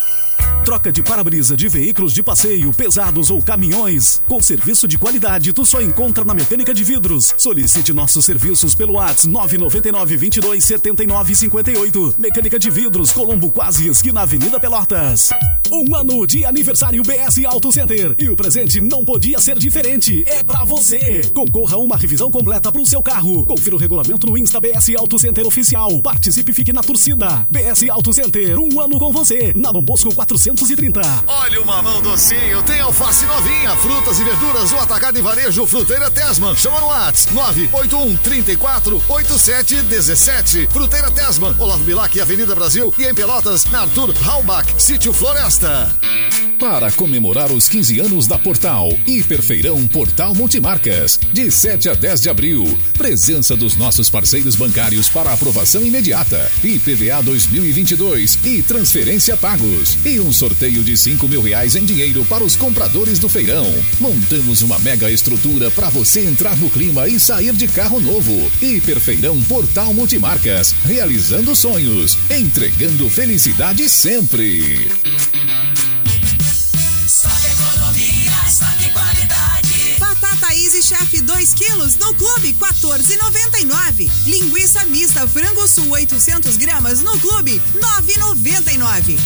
Troca 0.65 0.91
de 0.91 1.03
para-brisa 1.03 1.55
de 1.55 1.67
veículos 1.67 2.11
de 2.11 2.23
passeio, 2.23 2.73
pesados 2.73 3.29
ou 3.29 3.39
caminhões. 3.39 4.19
Com 4.27 4.41
serviço 4.41 4.87
de 4.87 4.97
qualidade, 4.97 5.53
tu 5.53 5.63
só 5.63 5.79
encontra 5.79 6.25
na 6.25 6.33
Mecânica 6.33 6.73
de 6.73 6.83
Vidros. 6.83 7.35
Solicite 7.37 7.93
nossos 7.93 8.25
serviços 8.25 8.73
pelo 8.73 8.93
WhatsApp 8.93 9.27
999 9.27 10.17
22 10.17 10.63
79 10.63 11.35
58. 11.35 12.15
Mecânica 12.17 12.57
de 12.57 12.69
Vidros, 12.71 13.11
Colombo 13.11 13.51
Quase, 13.51 13.87
esquina 13.87 14.21
Avenida 14.21 14.59
Pelotas. 14.59 15.29
Um 15.75 15.95
ano 15.95 16.27
de 16.27 16.45
aniversário 16.45 17.01
BS 17.01 17.45
Auto 17.45 17.73
Center. 17.73 18.13
E 18.19 18.29
o 18.29 18.35
presente 18.35 18.79
não 18.79 19.03
podia 19.03 19.39
ser 19.39 19.57
diferente. 19.57 20.23
É 20.27 20.43
pra 20.43 20.63
você. 20.63 21.23
Concorra 21.33 21.77
a 21.77 21.79
uma 21.79 21.97
revisão 21.97 22.29
completa 22.29 22.71
pro 22.71 22.85
seu 22.85 23.01
carro. 23.01 23.43
Confira 23.43 23.75
o 23.75 23.79
regulamento 23.79 24.27
no 24.27 24.37
Insta 24.37 24.61
BS 24.61 24.95
Auto 24.95 25.17
Center 25.17 25.47
Oficial. 25.47 25.99
Participe 25.99 26.51
e 26.51 26.53
fique 26.53 26.71
na 26.71 26.83
torcida. 26.83 27.47
BS 27.49 27.89
Auto 27.89 28.13
Center, 28.13 28.59
um 28.59 28.79
ano 28.79 28.99
com 28.99 29.11
você. 29.11 29.51
Na 29.55 29.71
Dom 29.71 29.81
Bosco 29.81 30.13
430. 30.13 31.01
Olha 31.25 31.59
o 31.59 31.65
mamão 31.65 32.03
docinho, 32.03 32.61
tem 32.67 32.79
alface 32.79 33.25
novinha, 33.25 33.75
frutas 33.77 34.19
e 34.19 34.23
verduras, 34.23 34.71
o 34.73 34.77
atacado 34.77 35.17
e 35.17 35.23
varejo 35.23 35.65
Fruteira 35.65 36.11
Tesman. 36.11 36.55
Chama 36.55 36.81
no 36.81 36.85
WhatsApp 36.85 37.33
981 37.33 38.15
34 38.17 39.03
87 39.09 39.81
17. 39.81 40.67
Fruteira 40.67 41.09
Tesman, 41.09 41.55
Olavo 41.57 41.83
Bilac, 41.83 42.21
Avenida 42.21 42.53
Brasil 42.53 42.93
e 42.95 43.05
em 43.05 43.15
Pelotas, 43.15 43.65
na 43.65 43.81
Arthur 43.81 44.13
Halbach, 44.23 44.71
Sítio 44.77 45.11
Floresta. 45.11 45.62
Para 46.59 46.91
comemorar 46.91 47.51
os 47.51 47.69
15 47.69 47.99
anos 48.01 48.27
da 48.27 48.37
Portal, 48.37 48.89
Hiperfeirão 49.07 49.87
Portal 49.87 50.35
Multimarcas, 50.35 51.17
de 51.31 51.49
7 51.49 51.87
a 51.87 51.93
10 51.93 52.21
de 52.21 52.29
abril. 52.29 52.79
Presença 52.97 53.55
dos 53.55 53.77
nossos 53.77 54.09
parceiros 54.09 54.57
bancários 54.57 55.07
para 55.07 55.31
aprovação 55.31 55.85
imediata, 55.85 56.51
IPVA 56.63 57.21
2022 57.23 58.39
e 58.43 58.61
transferência 58.61 59.37
pagos. 59.37 59.97
E 60.05 60.19
um 60.19 60.33
sorteio 60.33 60.83
de 60.83 60.97
5 60.97 61.27
mil 61.29 61.41
reais 61.41 61.77
em 61.77 61.85
dinheiro 61.85 62.25
para 62.25 62.43
os 62.43 62.57
compradores 62.57 63.19
do 63.19 63.29
feirão. 63.29 63.67
Montamos 63.99 64.61
uma 64.63 64.79
mega 64.79 65.09
estrutura 65.09 65.71
para 65.71 65.89
você 65.89 66.25
entrar 66.25 66.57
no 66.57 66.69
clima 66.69 67.07
e 67.07 67.17
sair 67.19 67.53
de 67.53 67.69
carro 67.69 68.01
novo. 68.01 68.51
Hiperfeirão 68.61 69.41
Portal 69.43 69.93
Multimarcas, 69.93 70.73
realizando 70.83 71.55
sonhos, 71.55 72.17
entregando 72.29 73.09
felicidade 73.09 73.87
sempre. 73.87 74.89
2 81.33 81.53
quilos 81.55 81.97
no 81.97 82.13
clube 82.13 82.53
14,99. 82.53 84.09
Linguiça 84.27 84.85
mista 84.85 85.27
frango 85.27 85.67
sul 85.67 85.89
800 85.89 86.57
gramas 86.57 87.01
no 87.01 87.17
clube 87.19 87.59
9,99. 87.75 89.17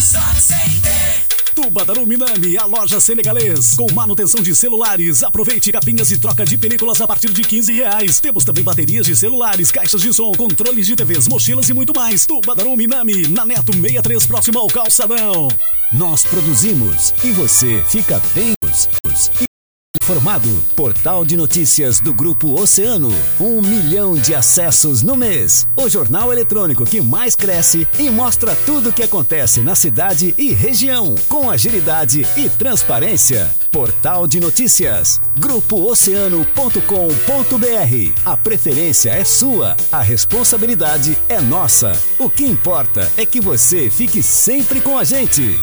Só 0.00 0.20
Center. 0.40 1.24
Tubadaru 1.54 2.04
Minami, 2.04 2.58
a 2.58 2.64
loja 2.64 2.98
senegalês. 2.98 3.76
Com 3.76 3.90
manutenção 3.92 4.42
de 4.42 4.56
celulares. 4.56 5.22
Aproveite 5.22 5.70
capinhas 5.70 6.10
e 6.10 6.18
troca 6.18 6.44
de 6.44 6.58
películas 6.58 7.00
a 7.00 7.06
partir 7.06 7.30
de 7.30 7.42
15 7.42 7.72
reais. 7.72 8.18
Temos 8.18 8.44
também 8.44 8.64
baterias 8.64 9.06
de 9.06 9.14
celulares, 9.14 9.70
caixas 9.70 10.00
de 10.00 10.12
som, 10.12 10.32
controles 10.32 10.86
de 10.88 10.96
TVs, 10.96 11.28
mochilas 11.28 11.68
e 11.68 11.72
muito 11.72 11.94
mais. 11.94 12.26
Tubadaru 12.26 12.76
Minami, 12.76 13.28
na 13.28 13.46
Neto 13.46 13.72
63, 13.72 14.26
próximo 14.26 14.58
ao 14.58 14.66
calçadão. 14.66 15.48
Nós 15.92 16.24
produzimos 16.24 17.14
e 17.22 17.30
você 17.30 17.84
fica 17.86 18.20
bem 18.34 18.54
informado. 20.02 20.48
Portal 20.74 21.24
de 21.24 21.36
notícias 21.36 22.00
do 22.00 22.12
Grupo 22.12 22.60
Oceano. 22.60 23.12
Um 23.38 23.62
milhão 23.62 24.14
de 24.14 24.34
acessos 24.34 25.00
no 25.00 25.14
mês. 25.14 25.68
O 25.76 25.88
jornal 25.88 26.32
eletrônico 26.32 26.84
que 26.84 27.00
mais 27.00 27.36
cresce 27.36 27.86
e 28.00 28.10
mostra 28.10 28.56
tudo 28.66 28.90
o 28.90 28.92
que 28.92 29.04
acontece 29.04 29.60
na 29.60 29.76
cidade 29.76 30.34
e 30.36 30.52
região. 30.52 31.14
Com 31.28 31.48
agilidade 31.48 32.26
e 32.36 32.50
transparência. 32.50 33.48
Portal 33.70 34.26
de 34.26 34.40
notícias. 34.40 35.20
GrupoOceano.com.br. 35.38 38.20
A 38.24 38.36
preferência 38.36 39.10
é 39.10 39.22
sua. 39.22 39.76
A 39.92 40.02
responsabilidade 40.02 41.16
é 41.28 41.40
nossa. 41.40 41.92
O 42.18 42.28
que 42.28 42.44
importa 42.44 43.08
é 43.16 43.24
que 43.24 43.40
você 43.40 43.88
fique 43.88 44.20
sempre 44.20 44.80
com 44.80 44.98
a 44.98 45.04
gente. 45.04 45.60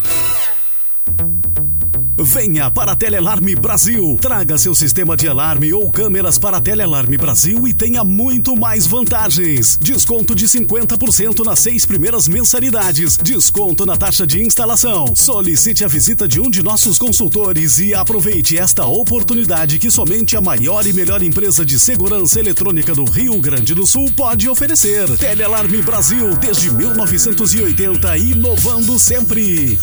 Venha 2.21 2.69
para 2.69 2.91
a 2.91 2.95
Telealarme 2.95 3.55
Brasil. 3.55 4.17
Traga 4.19 4.57
seu 4.57 4.75
sistema 4.75 5.15
de 5.15 5.27
alarme 5.27 5.71
ou 5.71 5.89
câmeras 5.89 6.37
para 6.37 6.57
a 6.57 6.61
Telealarme 6.61 7.17
Brasil 7.17 7.65
e 7.65 7.73
tenha 7.73 8.03
muito 8.03 8.57
mais 8.57 8.85
vantagens. 8.85 9.77
Desconto 9.77 10.35
de 10.35 10.45
50% 10.45 11.45
nas 11.45 11.59
seis 11.59 11.85
primeiras 11.85 12.27
mensalidades. 12.27 13.15
Desconto 13.15 13.85
na 13.85 13.95
taxa 13.95 14.27
de 14.27 14.41
instalação. 14.41 15.15
Solicite 15.15 15.85
a 15.85 15.87
visita 15.87 16.27
de 16.27 16.41
um 16.41 16.49
de 16.49 16.61
nossos 16.61 16.99
consultores 16.99 17.79
e 17.79 17.93
aproveite 17.93 18.57
esta 18.57 18.85
oportunidade 18.85 19.79
que 19.79 19.89
somente 19.89 20.35
a 20.35 20.41
maior 20.41 20.85
e 20.85 20.91
melhor 20.91 21.23
empresa 21.23 21.65
de 21.65 21.79
segurança 21.79 22.37
eletrônica 22.37 22.93
do 22.93 23.05
Rio 23.05 23.39
Grande 23.39 23.73
do 23.73 23.87
Sul 23.87 24.11
pode 24.11 24.49
oferecer. 24.49 25.07
Telealarme 25.17 25.81
Brasil 25.81 26.35
desde 26.35 26.69
1980 26.69 28.17
inovando 28.17 28.99
sempre. 28.99 29.79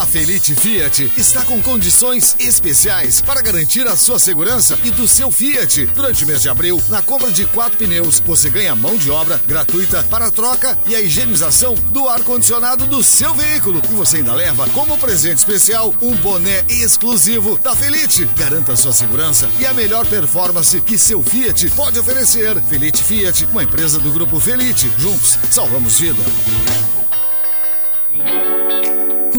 A 0.00 0.06
Felite 0.06 0.54
Fiat 0.54 1.12
está 1.14 1.42
com 1.44 1.60
condições 1.60 2.34
especiais 2.38 3.20
para 3.20 3.42
garantir 3.42 3.86
a 3.86 3.94
sua 3.94 4.18
segurança 4.18 4.78
e 4.82 4.90
do 4.90 5.06
seu 5.06 5.30
Fiat. 5.30 5.84
Durante 5.88 6.24
o 6.24 6.26
mês 6.26 6.40
de 6.40 6.48
abril, 6.48 6.82
na 6.88 7.02
compra 7.02 7.30
de 7.30 7.44
quatro 7.44 7.76
pneus, 7.76 8.18
você 8.18 8.48
ganha 8.48 8.74
mão 8.74 8.96
de 8.96 9.10
obra 9.10 9.38
gratuita 9.46 10.02
para 10.04 10.28
a 10.28 10.30
troca 10.30 10.78
e 10.86 10.96
a 10.96 11.02
higienização 11.02 11.74
do 11.74 12.08
ar-condicionado 12.08 12.86
do 12.86 13.04
seu 13.04 13.34
veículo. 13.34 13.82
E 13.90 13.94
você 13.94 14.16
ainda 14.16 14.32
leva 14.32 14.66
como 14.70 14.96
presente 14.96 15.36
especial 15.36 15.94
um 16.00 16.16
boné 16.16 16.64
exclusivo 16.66 17.58
da 17.58 17.76
Felite. 17.76 18.24
Garanta 18.34 18.76
sua 18.76 18.94
segurança 18.94 19.50
e 19.58 19.66
a 19.66 19.74
melhor 19.74 20.06
performance 20.06 20.80
que 20.80 20.96
seu 20.96 21.22
Fiat 21.22 21.68
pode 21.72 21.98
oferecer. 21.98 22.58
Felite 22.62 23.04
Fiat, 23.04 23.44
uma 23.52 23.64
empresa 23.64 23.98
do 23.98 24.10
grupo 24.10 24.40
Felite. 24.40 24.90
Juntos, 24.96 25.38
salvamos 25.50 25.98
vida. 25.98 26.22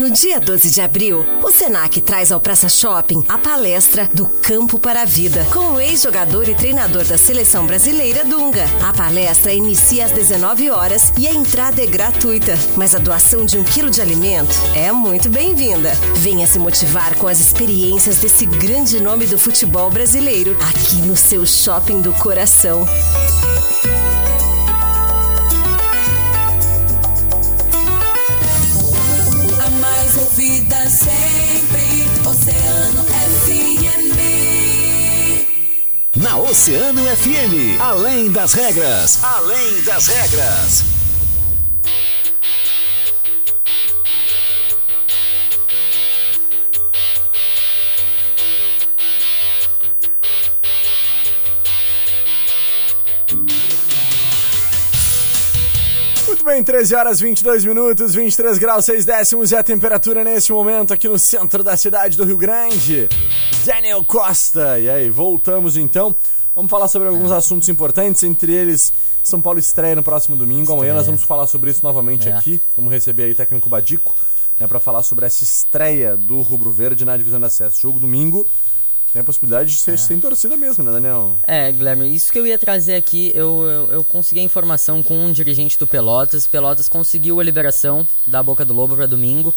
No 0.01 0.10
dia 0.10 0.39
12 0.39 0.72
de 0.72 0.81
abril, 0.81 1.24
o 1.43 1.51
Senac 1.51 2.01
traz 2.01 2.31
ao 2.31 2.41
Praça 2.41 2.67
Shopping 2.67 3.24
a 3.29 3.38
palestra 3.38 4.10
do 4.12 4.25
Campo 4.25 4.79
para 4.79 5.03
a 5.03 5.05
Vida, 5.05 5.46
com 5.53 5.74
o 5.74 5.79
ex-jogador 5.79 6.50
e 6.50 6.55
treinador 6.55 7.05
da 7.05 7.20
seleção 7.20 7.67
brasileira, 7.67 8.25
Dunga. 8.25 8.65
A 8.84 8.91
palestra 8.93 9.53
inicia 9.53 10.05
às 10.05 10.12
19 10.12 10.72
horas 10.72 11.13
e 11.20 11.27
a 11.27 11.31
entrada 11.31 11.84
é 11.84 11.86
gratuita, 11.86 12.58
mas 12.75 12.96
a 12.96 12.98
doação 12.98 13.46
de 13.46 13.60
um 13.60 13.63
quilo 13.63 13.91
de 13.91 14.01
alimento 14.01 14.55
é 14.75 14.91
muito 14.91 15.29
bem-vinda. 15.29 15.93
Venha 16.15 16.48
se 16.48 16.58
motivar 16.58 17.15
com 17.17 17.27
as 17.27 17.39
experiências 17.39 18.17
desse 18.17 18.48
grande 18.48 19.00
nome 19.00 19.27
do 19.27 19.38
futebol 19.38 19.91
brasileiro, 19.91 20.58
aqui 20.67 20.96
no 21.03 21.15
seu 21.15 21.46
Shopping 21.46 22.01
do 22.01 22.12
Coração. 22.13 22.88
Ouvida 30.72 30.90
sempre. 30.90 32.08
Oceano 32.28 33.04
FM. 33.04 34.12
Na 36.16 36.38
Oceano 36.38 37.04
FM, 37.04 37.80
além 37.80 38.32
das 38.32 38.54
regras, 38.54 39.20
além 39.24 39.82
das 39.84 40.08
regras. 40.08 41.00
Muito 56.41 56.55
bem, 56.55 56.63
13 56.63 56.95
horas 56.95 57.19
22 57.19 57.63
minutos, 57.65 58.15
23 58.15 58.57
graus 58.57 58.86
6 58.86 59.05
décimos 59.05 59.53
é 59.53 59.60
a 59.60 59.63
temperatura 59.63 60.24
neste 60.24 60.51
momento 60.51 60.91
aqui 60.91 61.07
no 61.07 61.19
centro 61.19 61.63
da 61.63 61.77
cidade 61.77 62.17
do 62.17 62.24
Rio 62.24 62.36
Grande. 62.36 63.07
Daniel 63.63 64.03
Costa. 64.03 64.79
E 64.79 64.89
aí, 64.89 65.07
voltamos 65.12 65.77
então. 65.77 66.15
Vamos 66.55 66.71
falar 66.71 66.88
sobre 66.88 67.10
alguns 67.10 67.31
assuntos 67.31 67.69
importantes, 67.69 68.24
entre 68.24 68.53
eles 68.53 68.91
São 69.24 69.39
Paulo 69.39 69.60
estreia 69.60 69.95
no 69.95 70.01
próximo 70.01 70.36
domingo. 70.36 70.71
Amanhã 70.74 70.77
Estreia. 70.88 70.93
nós 70.95 71.05
vamos 71.05 71.21
falar 71.21 71.45
sobre 71.45 71.69
isso 71.69 71.81
novamente 71.83 72.27
É. 72.27 72.33
aqui. 72.33 72.60
Vamos 72.75 72.91
receber 72.91 73.25
aí 73.25 73.31
o 73.33 73.36
técnico 73.36 73.69
Badico, 73.69 74.15
né, 74.60 74.65
para 74.65 74.79
falar 74.79 75.03
sobre 75.03 75.27
essa 75.27 75.43
estreia 75.43 76.17
do 76.17 76.41
Rubro 76.41 76.71
Verde 76.71 77.05
na 77.05 77.15
divisão 77.15 77.39
de 77.39 77.45
acesso. 77.45 77.79
Jogo 77.79 78.00
domingo 78.00 78.48
tem 79.12 79.22
a 79.22 79.25
possibilidade 79.25 79.70
de 79.70 79.75
ser 79.75 79.98
sem 79.98 80.20
torcida 80.20 80.56
mesmo, 80.56 80.84
né, 80.84 80.91
Daniel? 80.91 81.38
É, 81.44 81.72
Guilherme, 81.72 82.13
isso 82.15 82.32
que 82.32 82.39
eu 82.39 82.48
ia 82.48 82.58
trazer 82.58 82.96
aqui, 82.96 83.32
eu, 83.36 83.63
eu, 83.63 83.91
eu 83.91 84.03
consegui 84.03 84.39
a 84.39 84.44
informação 84.44 85.03
com 85.03 85.18
um 85.25 85.32
dirigente 85.32 85.77
do 85.77 85.86
Pelotas. 85.86 86.48
Pelotas 86.48 86.88
conseguiu 86.88 87.39
a 87.39 87.44
liberação 87.44 88.08
da 88.25 88.41
Boca 88.41 88.63
do 88.63 88.74
Lobo 88.74 88.96
para 88.96 89.06
domingo, 89.06 89.53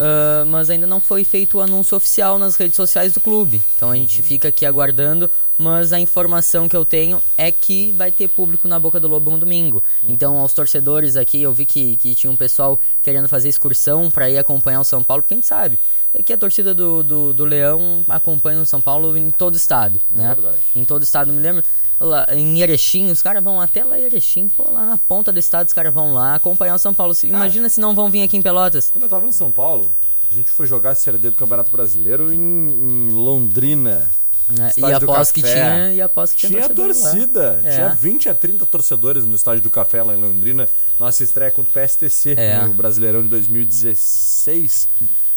ah, 0.00 0.44
mas 0.46 0.70
ainda 0.70 0.86
não 0.86 0.98
foi 0.98 1.24
feito 1.24 1.58
o 1.58 1.60
anúncio 1.60 1.94
oficial 1.94 2.38
nas 2.38 2.56
redes 2.56 2.74
sociais 2.74 3.12
do 3.12 3.20
clube. 3.20 3.60
Então 3.76 3.90
a 3.90 3.96
gente 3.96 4.22
fica 4.22 4.48
aqui 4.48 4.64
aguardando, 4.64 5.30
mas 5.58 5.92
a 5.92 6.00
informação 6.00 6.66
que 6.66 6.76
eu 6.76 6.86
tenho 6.86 7.22
é 7.36 7.52
que 7.52 7.92
vai 7.92 8.10
ter 8.10 8.28
público 8.28 8.66
na 8.66 8.78
Boca 8.78 8.98
do 8.98 9.06
Lobo 9.06 9.30
no 9.30 9.36
domingo. 9.36 9.82
Então, 10.02 10.38
aos 10.38 10.54
torcedores 10.54 11.16
aqui, 11.16 11.42
eu 11.42 11.52
vi 11.52 11.66
que, 11.66 11.98
que 11.98 12.14
tinha 12.14 12.30
um 12.30 12.36
pessoal 12.36 12.80
querendo 13.02 13.28
fazer 13.28 13.50
excursão 13.50 14.10
para 14.10 14.30
ir 14.30 14.38
acompanhar 14.38 14.80
o 14.80 14.84
São 14.84 15.04
Paulo, 15.04 15.22
porque 15.22 15.34
a 15.34 15.36
gente 15.36 15.46
sabe 15.46 15.78
é 16.12 16.22
que 16.22 16.32
a 16.32 16.38
torcida 16.38 16.74
do, 16.74 17.04
do, 17.04 17.32
do 17.32 17.44
Leão 17.44 18.04
acompanha 18.08 18.60
o 18.60 18.66
São 18.66 18.80
Paulo 18.80 19.16
em 19.16 19.30
todo 19.30 19.54
o 19.54 19.56
estado, 19.56 20.00
né? 20.10 20.34
verdade. 20.34 20.58
Em 20.74 20.84
todo 20.84 21.02
o 21.02 21.04
estado, 21.04 21.32
me 21.32 21.40
lembro. 21.40 21.62
Lá, 22.00 22.26
em 22.32 22.62
Erechim, 22.62 23.10
os 23.10 23.20
caras 23.20 23.44
vão 23.44 23.60
até 23.60 23.84
lá 23.84 23.98
em 24.00 24.04
Erechim, 24.04 24.48
pô, 24.48 24.70
lá 24.70 24.86
na 24.86 24.96
ponta 24.96 25.30
do 25.30 25.38
estado 25.38 25.66
os 25.66 25.72
caras 25.74 25.92
vão 25.92 26.14
lá 26.14 26.34
acompanhar 26.34 26.74
o 26.74 26.78
São 26.78 26.94
Paulo. 26.94 27.12
Se- 27.14 27.26
Imagina 27.26 27.68
se 27.68 27.78
não 27.78 27.94
vão 27.94 28.10
vir 28.10 28.22
aqui 28.22 28.38
em 28.38 28.42
Pelotas. 28.42 28.88
Quando 28.90 29.02
eu 29.04 29.08
tava 29.10 29.26
no 29.26 29.32
São 29.32 29.50
Paulo, 29.50 29.90
a 30.30 30.34
gente 30.34 30.50
foi 30.50 30.66
jogar 30.66 30.90
a 30.92 30.94
Série 30.94 31.18
D 31.18 31.28
do 31.28 31.36
Campeonato 31.36 31.70
Brasileiro 31.70 32.32
em, 32.32 32.38
em 32.40 33.10
Londrina. 33.10 34.10
né? 34.48 34.72
E 34.78 34.84
após 34.94 35.30
que 35.30 35.42
tinha, 35.42 35.92
e 35.92 36.00
após 36.00 36.32
que 36.32 36.38
tinha, 36.46 36.62
Tinha 36.62 36.74
torcida, 36.74 37.60
É. 37.62 37.70
tinha 37.74 37.88
20 37.90 38.30
a 38.30 38.34
30 38.34 38.64
torcedores 38.64 39.26
no 39.26 39.34
estádio 39.34 39.62
do 39.62 39.68
Café 39.70 40.02
lá 40.02 40.14
em 40.14 40.20
Londrina. 40.20 40.66
Nossa 40.98 41.22
estreia 41.22 41.50
contra 41.50 41.68
o 41.70 41.72
PSTC 41.74 42.32
É. 42.34 42.64
no 42.64 42.72
Brasileirão 42.72 43.22
de 43.22 43.28
2016. 43.28 44.88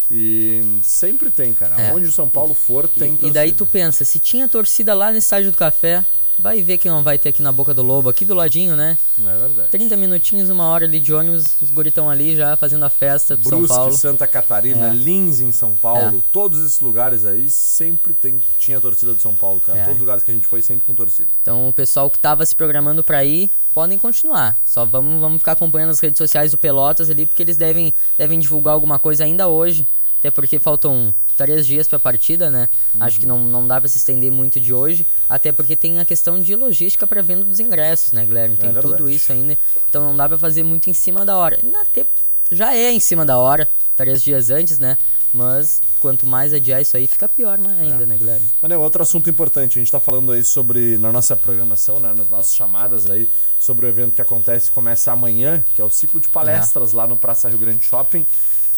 E 0.09 0.79
sempre 0.81 1.29
tem, 1.29 1.53
cara. 1.53 1.75
É. 1.81 1.93
Onde 1.93 2.05
o 2.05 2.11
São 2.11 2.29
Paulo 2.29 2.53
for, 2.53 2.87
tem 2.87 3.09
E, 3.11 3.13
e 3.13 3.17
torcida. 3.17 3.33
daí 3.33 3.51
tu 3.51 3.65
pensa, 3.65 4.05
se 4.05 4.19
tinha 4.19 4.47
torcida 4.47 4.93
lá 4.93 5.11
no 5.11 5.17
estádio 5.17 5.51
do 5.51 5.57
Café, 5.57 6.05
vai 6.37 6.61
ver 6.61 6.77
que 6.77 6.89
não 6.89 7.03
vai 7.03 7.17
ter 7.17 7.29
aqui 7.29 7.41
na 7.41 7.51
Boca 7.51 7.73
do 7.73 7.81
Lobo, 7.81 8.09
aqui 8.09 8.25
do 8.25 8.33
ladinho, 8.33 8.75
né? 8.75 8.97
É 9.19 9.37
verdade. 9.37 9.69
30 9.69 9.95
minutinhos, 9.97 10.49
uma 10.49 10.65
hora 10.65 10.85
ali 10.85 10.99
de 10.99 11.13
ônibus, 11.13 11.55
os 11.61 11.69
guritão 11.69 12.09
ali 12.09 12.35
já 12.35 12.55
fazendo 12.57 12.83
a 12.83 12.89
festa 12.89 13.37
pro 13.37 13.49
São 13.49 13.67
Paulo. 13.67 13.93
Santa 13.93 14.27
Catarina, 14.27 14.87
É. 14.89 14.93
Lins 14.93 15.39
em 15.39 15.51
São 15.51 15.75
Paulo, 15.75 16.19
É. 16.19 16.21
todos 16.31 16.59
esses 16.65 16.79
lugares 16.79 17.25
aí 17.25 17.49
sempre 17.49 18.13
tem, 18.13 18.41
tinha 18.59 18.81
torcida 18.81 19.13
do 19.13 19.21
São 19.21 19.33
Paulo, 19.35 19.59
cara. 19.59 19.79
É. 19.79 19.83
Todos 19.83 19.95
os 19.97 20.01
lugares 20.01 20.23
que 20.23 20.31
a 20.31 20.33
gente 20.33 20.47
foi 20.47 20.61
sempre 20.61 20.85
com 20.85 20.93
torcida. 20.93 21.29
Então 21.41 21.69
o 21.69 21.73
pessoal 21.73 22.09
que 22.09 22.19
tava 22.19 22.45
se 22.45 22.55
programando 22.55 23.03
pra 23.03 23.23
ir, 23.23 23.49
podem 23.73 23.97
continuar. 23.97 24.57
Só 24.65 24.85
vamos, 24.85 25.19
vamos 25.19 25.39
ficar 25.39 25.53
acompanhando 25.53 25.89
as 25.91 25.99
redes 25.99 26.17
sociais 26.17 26.51
do 26.51 26.57
Pelotas 26.57 27.09
ali, 27.09 27.25
porque 27.25 27.41
eles 27.41 27.57
devem, 27.57 27.93
devem 28.17 28.37
divulgar 28.39 28.73
alguma 28.73 28.99
coisa 28.99 29.23
ainda 29.23 29.47
hoje. 29.47 29.87
Até 30.19 30.31
porque 30.31 30.57
faltam 30.57 31.13
três 31.35 31.65
dias 31.65 31.87
pra 31.87 31.99
partida, 31.99 32.49
né? 32.49 32.69
Acho 32.99 33.19
que 33.19 33.25
não, 33.25 33.39
não 33.43 33.67
dá 33.67 33.79
pra 33.79 33.89
se 33.89 33.97
estender 33.97 34.31
muito 34.31 34.59
de 34.59 34.73
hoje. 34.73 35.05
Até 35.27 35.51
porque 35.51 35.75
tem 35.75 35.99
a 35.99 36.05
questão 36.05 36.39
de 36.39 36.55
logística 36.55 37.05
pra 37.05 37.21
venda 37.21 37.43
dos 37.43 37.59
ingressos, 37.59 38.11
né, 38.11 38.25
Guilherme? 38.25 38.57
Tem 38.57 38.69
É 38.69 38.73
tudo 38.73 39.09
isso 39.09 39.31
ainda. 39.31 39.57
Então 39.89 40.03
não 40.03 40.15
dá 40.15 40.27
pra 40.27 40.37
fazer 40.37 40.63
muito 40.63 40.89
em 40.89 40.93
cima 40.93 41.25
da 41.25 41.35
hora. 41.37 41.59
Até 41.81 42.05
já 42.51 42.75
é 42.75 42.91
em 42.91 42.99
cima 42.99 43.25
da 43.25 43.37
hora, 43.37 43.67
três 43.95 44.21
dias 44.21 44.49
antes, 44.49 44.79
né? 44.79 44.97
Mas 45.33 45.81
quanto 45.99 46.27
mais 46.27 46.53
adiar 46.53 46.79
isso 46.79 46.95
aí, 46.95 47.07
fica 47.07 47.27
pior 47.27 47.57
mais 47.57 47.79
ainda, 47.79 48.05
né, 48.05 48.15
Guilherme? 48.15 48.47
Daniel, 48.61 48.81
outro 48.81 49.01
assunto 49.01 49.27
importante, 49.29 49.79
a 49.79 49.81
gente 49.81 49.91
tá 49.91 49.99
falando 49.99 50.31
aí 50.31 50.43
sobre, 50.43 50.97
na 50.99 51.11
nossa 51.11 51.35
programação, 51.35 51.99
né, 51.99 52.13
nas 52.15 52.29
nossas 52.29 52.55
chamadas 52.55 53.09
aí, 53.09 53.27
sobre 53.59 53.87
o 53.87 53.89
evento 53.89 54.13
que 54.13 54.21
acontece, 54.21 54.69
começa 54.69 55.11
amanhã, 55.11 55.63
que 55.73 55.81
é 55.81 55.83
o 55.83 55.89
ciclo 55.89 56.21
de 56.21 56.29
palestras 56.29 56.93
lá 56.93 57.07
no 57.07 57.17
Praça 57.17 57.49
Rio 57.49 57.57
Grande 57.57 57.83
Shopping. 57.83 58.27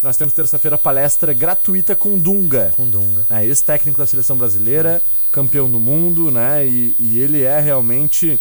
Nós 0.02 0.16
temos 0.16 0.32
terça-feira 0.34 0.76
palestra 0.78 1.32
gratuita 1.32 1.96
com 1.96 2.18
Dunga. 2.18 2.72
Com 2.76 2.88
Dunga. 2.88 3.26
né, 3.28 3.44
ex-técnico 3.46 3.98
da 3.98 4.06
seleção 4.06 4.36
brasileira, 4.36 5.02
campeão 5.32 5.70
do 5.70 5.80
mundo, 5.80 6.30
né? 6.30 6.66
E, 6.66 6.94
e 6.98 7.18
ele 7.18 7.42
é 7.42 7.58
realmente 7.60 8.38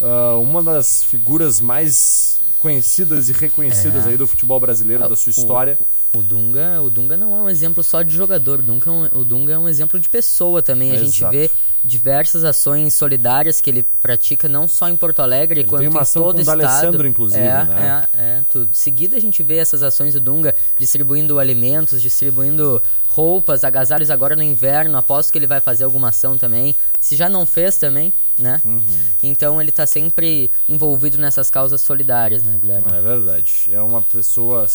ah, 0.00 0.36
uma 0.36 0.62
das 0.62 1.02
figuras 1.02 1.60
mais 1.60 2.40
conhecidas 2.58 3.28
e 3.30 3.32
reconhecidas 3.32 4.06
É. 4.06 4.10
aí 4.10 4.16
do 4.16 4.26
futebol 4.26 4.60
brasileiro, 4.60 5.08
da 5.08 5.16
sua 5.16 5.30
história. 5.30 5.78
O, 5.80 5.86
o 6.12 6.22
Dunga, 6.22 6.80
o 6.82 6.90
Dunga 6.90 7.16
não 7.16 7.36
é 7.36 7.40
um 7.42 7.48
exemplo 7.48 7.82
só 7.84 8.02
de 8.02 8.12
jogador, 8.14 8.58
o 8.58 8.62
Dunga, 8.62 8.88
é 8.88 8.92
um- 8.92 9.20
o 9.20 9.24
Dunga 9.24 9.52
é 9.52 9.58
um 9.58 9.68
exemplo 9.68 9.98
de 10.00 10.08
pessoa 10.08 10.62
também. 10.62 10.90
A 10.92 10.96
gente 10.98 11.18
Exato. 11.18 11.32
vê 11.32 11.50
diversas 11.82 12.44
ações 12.44 12.92
solidárias 12.94 13.60
que 13.60 13.70
ele 13.70 13.82
pratica 14.02 14.48
não 14.48 14.68
só 14.68 14.88
em 14.88 14.96
Porto 14.96 15.20
Alegre, 15.20 15.60
Ele 15.60 15.68
quanto 15.68 15.80
tem 15.80 15.88
uma 15.88 16.00
em 16.00 16.02
ação 16.02 16.22
todo 16.24 16.32
com 16.32 16.38
o 16.38 16.40
estado. 16.42 16.58
D'Alessandro, 16.60 17.06
inclusive, 17.08 17.42
é, 17.42 17.64
né? 17.64 18.06
É, 18.12 18.22
é, 18.22 18.42
tudo. 18.50 18.68
Seguida 18.76 19.16
a 19.16 19.20
gente 19.20 19.42
vê 19.42 19.56
essas 19.56 19.82
ações 19.82 20.12
do 20.14 20.20
Dunga 20.20 20.54
distribuindo 20.78 21.38
alimentos, 21.38 22.02
distribuindo 22.02 22.82
roupas, 23.08 23.64
agasalhos 23.64 24.10
agora 24.10 24.36
no 24.36 24.42
inverno. 24.42 24.98
Aposto 24.98 25.32
que 25.32 25.38
ele 25.38 25.46
vai 25.46 25.60
fazer 25.60 25.84
alguma 25.84 26.08
ação 26.10 26.36
também. 26.36 26.74
Se 27.00 27.16
já 27.16 27.28
não 27.30 27.46
fez 27.46 27.76
também, 27.78 28.12
né? 28.38 28.60
Uhum. 28.64 28.80
Então 29.22 29.60
ele 29.60 29.72
tá 29.72 29.86
sempre 29.86 30.50
envolvido 30.68 31.16
nessas 31.18 31.48
causas 31.50 31.80
solidárias, 31.80 32.42
né, 32.42 32.58
Guilherme? 32.60 32.92
É 32.92 33.00
verdade. 33.00 33.68
É 33.72 33.80
uma 33.80 34.02
pessoa 34.02 34.66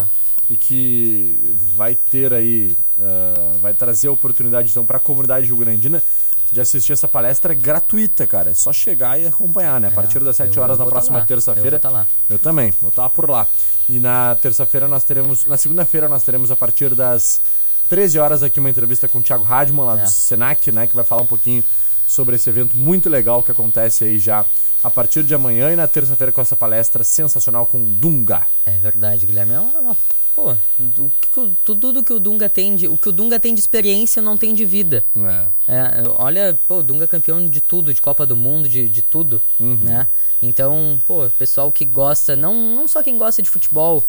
É. 0.00 0.22
e 0.52 0.56
que 0.58 1.56
vai 1.74 1.94
ter 1.94 2.32
aí, 2.34 2.76
ah, 3.00 3.52
vai 3.60 3.72
trazer 3.72 4.08
a 4.08 4.12
oportunidade 4.12 4.70
então 4.70 4.84
para 4.84 4.98
a 4.98 5.00
comunidade 5.00 5.46
rio-grandina 5.46 6.02
de 6.50 6.60
assistir 6.60 6.92
essa 6.92 7.08
palestra 7.08 7.54
gratuita, 7.54 8.26
cara. 8.26 8.50
É 8.50 8.54
só 8.54 8.70
chegar 8.74 9.18
e 9.18 9.26
acompanhar, 9.26 9.80
né? 9.80 9.88
A 9.88 9.90
partir 9.90 10.20
das 10.22 10.36
7 10.36 10.54
eu 10.54 10.62
horas 10.62 10.78
na 10.78 10.84
tá 10.84 10.90
próxima 10.90 11.24
terça-feira. 11.24 11.76
Eu 11.76 11.80
vou 11.80 11.80
tá 11.80 11.88
lá. 11.90 12.06
Eu 12.28 12.38
também, 12.38 12.74
vou 12.82 12.90
estar 12.90 13.08
por 13.08 13.30
lá. 13.30 13.46
E 13.88 13.98
na 13.98 14.34
terça-feira 14.34 14.86
nós 14.86 15.02
teremos, 15.04 15.46
na 15.46 15.56
segunda-feira 15.56 16.08
nós 16.10 16.22
teremos 16.22 16.50
a 16.50 16.56
partir 16.56 16.94
das 16.94 17.40
13 17.88 18.18
horas 18.18 18.42
aqui 18.42 18.60
uma 18.60 18.68
entrevista 18.68 19.08
com 19.08 19.18
o 19.18 19.22
Thiago 19.22 19.44
Radman 19.44 19.86
lá 19.86 19.98
É. 19.98 20.02
do 20.02 20.10
Senac, 20.10 20.70
né, 20.70 20.86
que 20.86 20.94
vai 20.94 21.04
falar 21.06 21.22
um 21.22 21.26
pouquinho 21.26 21.64
sobre 22.06 22.36
esse 22.36 22.50
evento 22.50 22.76
muito 22.76 23.08
legal 23.08 23.42
que 23.42 23.50
acontece 23.50 24.04
aí 24.04 24.18
já 24.18 24.44
a 24.84 24.90
partir 24.90 25.22
de 25.22 25.34
amanhã 25.34 25.72
e 25.72 25.76
na 25.76 25.88
terça-feira 25.88 26.30
com 26.32 26.40
essa 26.42 26.54
palestra 26.56 27.02
sensacional 27.02 27.64
com 27.64 27.82
Dunga. 27.82 28.44
É 28.66 28.76
verdade, 28.76 29.24
Guilherme. 29.24 29.54
É 29.54 29.58
uma- 29.60 29.96
pô, 30.34 30.52
o 30.52 31.10
que 31.20 31.56
tudo 31.64 32.02
que 32.02 32.12
o 32.12 32.18
Dunga 32.20 32.48
tem 32.48 32.74
de, 32.76 32.88
o 32.88 32.96
que 32.96 33.08
o 33.08 33.12
Dunga 33.12 33.38
tem 33.38 33.54
de 33.54 33.60
experiência 33.60 34.20
não 34.22 34.36
tem 34.36 34.54
de 34.54 34.64
vida. 34.64 35.04
É. 35.16 35.46
É, 35.68 36.02
olha, 36.18 36.58
pô, 36.66 36.78
o 36.78 36.82
Dunga 36.82 37.04
é 37.04 37.06
campeão 37.08 37.46
de 37.48 37.60
tudo, 37.60 37.92
de 37.94 38.00
Copa 38.00 38.24
do 38.26 38.36
Mundo, 38.36 38.68
de, 38.68 38.88
de 38.88 39.02
tudo, 39.02 39.40
né? 39.58 40.08
Então, 40.40 41.00
pô, 41.06 41.28
pessoal 41.38 41.70
que 41.70 41.84
gosta, 41.84 42.34
não, 42.36 42.54
não 42.74 42.88
só 42.88 43.02
quem 43.02 43.16
gosta 43.16 43.42
de 43.42 43.48
futebol, 43.50 44.02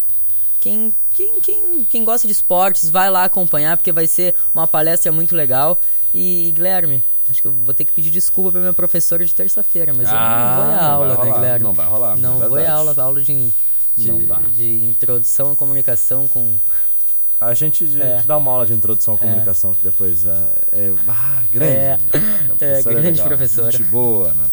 quem, 0.60 0.94
quem, 1.14 1.40
quem, 1.42 1.84
quem 1.86 2.04
gosta 2.04 2.26
de 2.28 2.34
esportes, 2.34 2.90
vai 2.90 3.10
lá 3.10 3.26
acompanhar, 3.26 3.76
porque 3.78 3.92
vai 3.92 4.08
ser 4.08 4.34
uma 4.54 4.66
palestra 4.68 5.12
muito 5.12 5.36
legal. 5.36 5.80
E, 6.14 6.52
Guilherme, 6.56 7.04
acho 7.30 7.42
que 7.42 7.48
eu 7.48 7.52
vou 7.52 7.74
ter 7.74 7.86
que 7.86 7.92
pedir 7.94 8.10
desculpa 8.12 8.52
pra 8.52 8.62
minha 8.62 8.74
professora 8.74 9.26
de 9.26 9.34
terça-feira, 9.36 9.94
mas 9.94 10.08
eu 10.10 10.16
Ah, 10.16 10.48
não 10.48 10.56
vou 10.56 10.66
não 10.66 10.74
à 10.80 10.86
aula, 10.86 11.08
né, 11.08 11.14
rolar, 11.16 11.34
Guilherme? 11.36 11.64
não 11.66 11.74
vai 11.74 11.86
rolar, 11.88 12.18
Não 12.18 12.44
é 12.44 12.48
vou 12.48 12.58
à 12.58 12.72
aula, 12.72 12.96
aula 12.98 13.22
de, 13.22 13.54
de, 13.96 14.12
de 14.54 14.86
introdução 14.90 15.52
à 15.52 15.56
comunicação 15.56 16.28
com... 16.28 16.58
A 17.40 17.54
gente 17.54 17.86
É. 18.02 18.24
dá 18.26 18.38
uma 18.38 18.52
aula 18.52 18.66
de 18.66 18.74
introdução 18.74 19.16
à 19.16 19.18
comunicação 19.18 19.74
que 19.76 19.84
depois 19.84 20.24
é, 20.26 20.30
é- 20.72 20.94
ah, 21.08 21.44
grande. 21.52 21.74
É. 21.76 21.98
né? 22.60 22.82
Grande 22.84 23.22
professora. 23.22 23.72
Gente 23.72 23.84
boa, 23.84 24.34
né? 24.34 24.46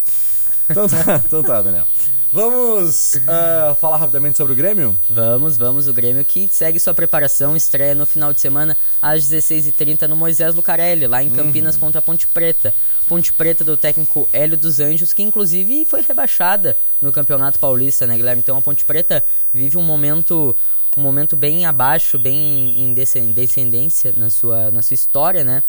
Então 0.68 0.88
tá, 0.88 1.22
então 1.24 1.42
tá, 1.42 1.62
Daniel. 1.62 1.87
Vamos 2.33 3.19
ah, 3.27 3.75
falar 3.81 3.97
rapidamente 3.97 4.37
sobre 4.38 4.53
o 4.53 4.57
Grêmio? 4.57 4.97
Vamos, 5.09 5.57
vamos, 5.57 5.88
o 5.88 5.93
Grêmio 5.93 6.25
que 6.25 6.49
segue 6.49 6.79
sua 6.79 6.95
preparação, 6.95 7.57
estreia 7.57 7.93
no 7.93 8.07
final 8.07 8.33
de 8.33 8.40
semana 8.40 8.77
às 9.03 9.25
16h30 9.25 10.07
no 10.07 10.14
Moisés 10.14 10.55
Lucarelli, 10.55 11.09
lá 11.09 11.25
em 11.25 11.31
Campinas 11.31 11.77
contra 11.77 11.99
a 11.99 12.03
Ponte 12.03 12.29
Preta. 12.29 12.73
Ponte 13.09 13.33
Preta 13.33 13.64
do 13.64 13.77
técnico 13.77 14.29
Hélio 14.33 14.57
dos 14.57 14.79
Anjos, 14.79 15.12
que 15.12 15.25
inclusive 15.25 15.85
foi 15.85 16.03
rebaixada 16.03 16.77
no 17.01 17.11
Campeonato 17.11 17.59
Paulista, 17.59 18.07
né, 18.07 18.16
Guilherme? 18.16 18.40
Então 18.40 18.57
a 18.57 18.62
Ponte 18.62 18.85
Preta 18.85 19.25
vive 19.53 19.77
um 19.77 19.83
momento 19.83 20.57
um 20.97 21.03
momento 21.03 21.37
bem 21.37 21.66
abaixo, 21.66 22.19
bem 22.19 22.81
em 22.81 22.95
descen- 22.95 23.33
descendência 23.33 24.12
na 24.16 24.29
sua, 24.29 24.71
na 24.71 24.83
sua 24.83 24.95
história, 24.95 25.45
né? 25.45 25.62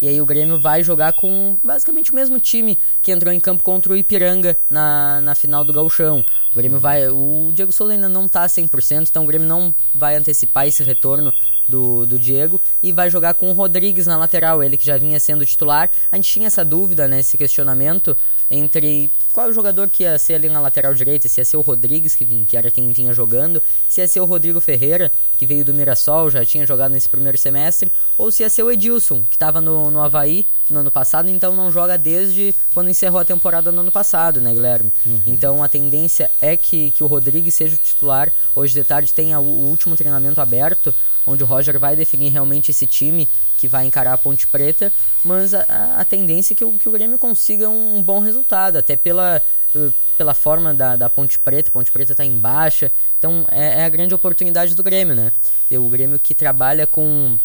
E 0.00 0.08
aí 0.08 0.20
o 0.20 0.26
Grêmio 0.26 0.60
vai 0.60 0.82
jogar 0.82 1.12
com 1.12 1.56
basicamente 1.62 2.12
o 2.12 2.14
mesmo 2.14 2.38
time 2.38 2.78
que 3.00 3.12
entrou 3.12 3.32
em 3.32 3.40
campo 3.40 3.62
contra 3.62 3.92
o 3.92 3.96
Ipiranga 3.96 4.56
na, 4.68 5.20
na 5.20 5.34
final 5.34 5.64
do 5.64 5.72
Gauchão. 5.72 6.24
O 6.52 6.56
Grêmio 6.56 6.78
vai. 6.78 7.08
O 7.08 7.50
Diego 7.54 7.72
Souza 7.72 7.92
ainda 7.92 8.08
não 8.08 8.28
tá 8.28 8.46
100%, 8.46 9.08
então 9.08 9.24
o 9.24 9.26
Grêmio 9.26 9.46
não 9.46 9.74
vai 9.94 10.16
antecipar 10.16 10.66
esse 10.66 10.82
retorno 10.82 11.32
do, 11.68 12.06
do 12.06 12.18
Diego 12.18 12.60
e 12.82 12.92
vai 12.92 13.10
jogar 13.10 13.34
com 13.34 13.50
o 13.50 13.52
Rodrigues 13.52 14.06
na 14.06 14.16
lateral, 14.16 14.62
ele 14.62 14.76
que 14.76 14.84
já 14.84 14.96
vinha 14.96 15.18
sendo 15.18 15.44
titular. 15.44 15.90
A 16.10 16.16
gente 16.16 16.30
tinha 16.30 16.46
essa 16.46 16.64
dúvida, 16.64 17.08
né, 17.08 17.20
esse 17.20 17.36
questionamento 17.36 18.16
entre 18.50 19.10
qual 19.36 19.48
é 19.48 19.50
o 19.50 19.52
jogador 19.52 19.86
que 19.90 20.02
ia 20.04 20.18
ser 20.18 20.32
ali 20.32 20.48
na 20.48 20.58
lateral 20.60 20.94
direita, 20.94 21.28
se 21.28 21.38
ia 21.40 21.44
ser 21.44 21.58
o 21.58 21.60
Rodrigues, 21.60 22.14
que, 22.16 22.24
vinha, 22.24 22.42
que 22.46 22.56
era 22.56 22.70
quem 22.70 22.90
vinha 22.90 23.12
jogando, 23.12 23.62
se 23.86 24.00
ia 24.00 24.08
ser 24.08 24.20
o 24.20 24.24
Rodrigo 24.24 24.62
Ferreira, 24.62 25.12
que 25.36 25.44
veio 25.44 25.62
do 25.62 25.74
Mirassol, 25.74 26.30
já 26.30 26.42
tinha 26.42 26.66
jogado 26.66 26.90
nesse 26.92 27.06
primeiro 27.06 27.36
semestre, 27.36 27.92
ou 28.16 28.30
se 28.30 28.42
ia 28.42 28.48
ser 28.48 28.62
o 28.62 28.70
Edilson, 28.72 29.22
que 29.28 29.36
estava 29.36 29.60
no, 29.60 29.90
no 29.90 30.00
Havaí 30.02 30.46
no 30.70 30.80
ano 30.80 30.90
passado, 30.90 31.28
então 31.28 31.54
não 31.54 31.70
joga 31.70 31.98
desde 31.98 32.54
quando 32.72 32.88
encerrou 32.88 33.20
a 33.20 33.24
temporada 33.26 33.70
no 33.70 33.80
ano 33.82 33.92
passado, 33.92 34.40
né, 34.40 34.54
Guilherme? 34.54 34.90
Então 35.26 35.62
a 35.62 35.68
tendência 35.68 36.30
é 36.40 36.56
que, 36.56 36.90
que 36.92 37.04
o 37.04 37.06
Rodrigues 37.06 37.52
seja 37.54 37.74
o 37.76 37.78
titular. 37.78 38.32
Hoje 38.54 38.72
de 38.72 38.82
tarde 38.84 39.12
tem 39.12 39.34
a- 39.34 39.38
o 39.38 39.44
último 39.68 39.94
treinamento 39.96 40.40
aberto, 40.40 40.94
onde 41.26 41.42
o 41.42 41.46
Roger 41.46 41.78
vai 41.78 41.96
definir 41.96 42.28
realmente 42.30 42.70
esse 42.70 42.86
time 42.86 43.28
que 43.56 43.66
vai 43.66 43.84
encarar 43.86 44.12
a 44.12 44.18
Ponte 44.18 44.46
Preta, 44.46 44.92
mas 45.24 45.52
a, 45.54 45.62
a- 45.98 46.04
tendência 46.04 46.54
é 46.54 46.56
que 46.56 46.64
o, 46.64 46.78
que 46.78 46.88
o 46.88 46.92
Grêmio 46.92 47.18
consiga 47.18 47.68
um, 47.68 48.02
bom 48.02 48.20
resultado, 48.20 48.76
até 48.76 48.94
pela, 48.96 49.42
eh, 49.74 49.88
pela 50.16 50.34
forma 50.34 50.72
da, 50.72 50.94
da 50.96 51.10
Ponte 51.10 51.38
Preta, 51.38 51.68
a 51.70 51.72
Ponte 51.72 51.90
Preta 51.90 52.12
está 52.12 52.24
em 52.24 52.38
baixa, 52.38 52.92
então 53.18 53.44
é, 53.50 53.80
é 53.80 53.84
a 53.84 53.88
grande 53.88 54.14
oportunidade 54.14 54.74
do 54.74 54.82
Grêmio, 54.82 55.14
né? 55.16 55.32
O 55.72 55.88
Grêmio 55.88 56.18
que 56.18 56.34
trabalha 56.34 56.86
com 56.86 57.38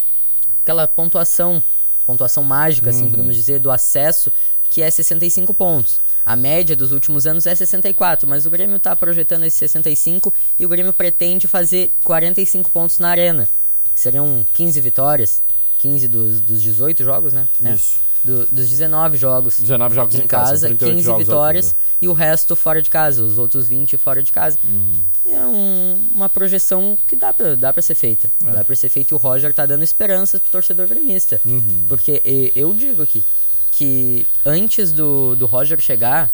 aquela 0.62 0.88
pontuação, 0.88 1.62
pontuação 2.06 2.44
mágica, 2.44 2.89
assim, 2.89 3.06
Uhum. 3.06 3.12
podemos 3.12 3.36
dizer, 3.36 3.60
do 3.60 3.72
acesso, 3.72 4.32
que 4.70 4.82
é 4.82 4.89
65 4.91 5.54
pontos. 5.54 6.00
A 6.24 6.36
média 6.36 6.76
dos 6.76 6.91
últimos 6.91 7.26
anos 7.26 7.48
é 7.48 7.56
64, 7.56 8.30
mas 8.30 8.46
o 8.46 8.50
Grêmio 8.52 8.76
está 8.78 8.96
projetando 8.96 9.44
esse 9.44 9.58
65 9.58 10.32
e 10.60 10.65
o 10.65 10.70
Grêmio 10.70 10.94
pretende 10.94 11.48
fazer 11.48 11.91
45 12.04 12.70
pontos 12.70 13.00
na 13.00 13.10
arena, 13.10 13.50
que 13.93 13.99
seriam 13.99 14.45
15 14.54 14.80
vitórias, 14.82 15.41
15 15.80 16.08
dos, 16.08 16.39
dos 16.41 16.62
18 16.62 17.04
jogos, 17.04 17.34
né? 17.34 17.47
É. 17.63 17.73
Isso. 17.73 17.99
Do- 18.23 18.45
dos 18.51 18.69
19 18.69 19.17
jogos 19.17 19.58
19 19.60 19.95
jogos 19.95 20.13
em 20.13 20.19
em 20.19 20.27
casa, 20.27 20.51
casa, 20.51 20.67
38 20.67 20.93
15 20.95 21.04
jogos 21.06 21.19
ao 21.21 21.25
vitórias 21.25 21.75
e 21.99 22.08
o 22.08 22.13
resto 22.13 22.56
fora 22.56 22.80
de 22.80 22.88
casa, 22.88 23.23
os 23.23 23.39
outros 23.39 23.65
20 23.67 23.97
fora 23.97 24.21
de 24.21 24.32
casa. 24.32 24.60
Uhum. 24.63 25.01
É 25.25 25.39
um- 25.39 26.08
uma 26.13 26.30
projeção 26.30 26.95
que 27.08 27.15
dá 27.15 27.34
pra, 27.34 27.56
dá 27.56 27.73
pra 27.73 27.82
ser 27.82 27.95
feita. 27.95 28.30
É. 28.45 28.51
Dá 28.51 28.63
pra 28.63 28.75
ser 28.75 28.89
feita 28.89 29.12
e 29.12 29.15
o 29.15 29.17
Roger 29.17 29.51
tá 29.51 29.65
dando 29.65 29.84
esperanças 29.84 30.39
pro 30.39 30.51
torcedor 30.51 30.88
gremista. 30.88 31.41
Uhum. 31.43 31.86
Porque 31.89 32.21
e- 32.23 32.51
eu 32.56 32.71
digo 32.75 33.01
aqui 33.01 33.23
que 33.71 34.27
antes 34.45 34.91
do, 34.91 35.36
do 35.36 35.47
Roger 35.47 35.80
chegar, 35.82 36.30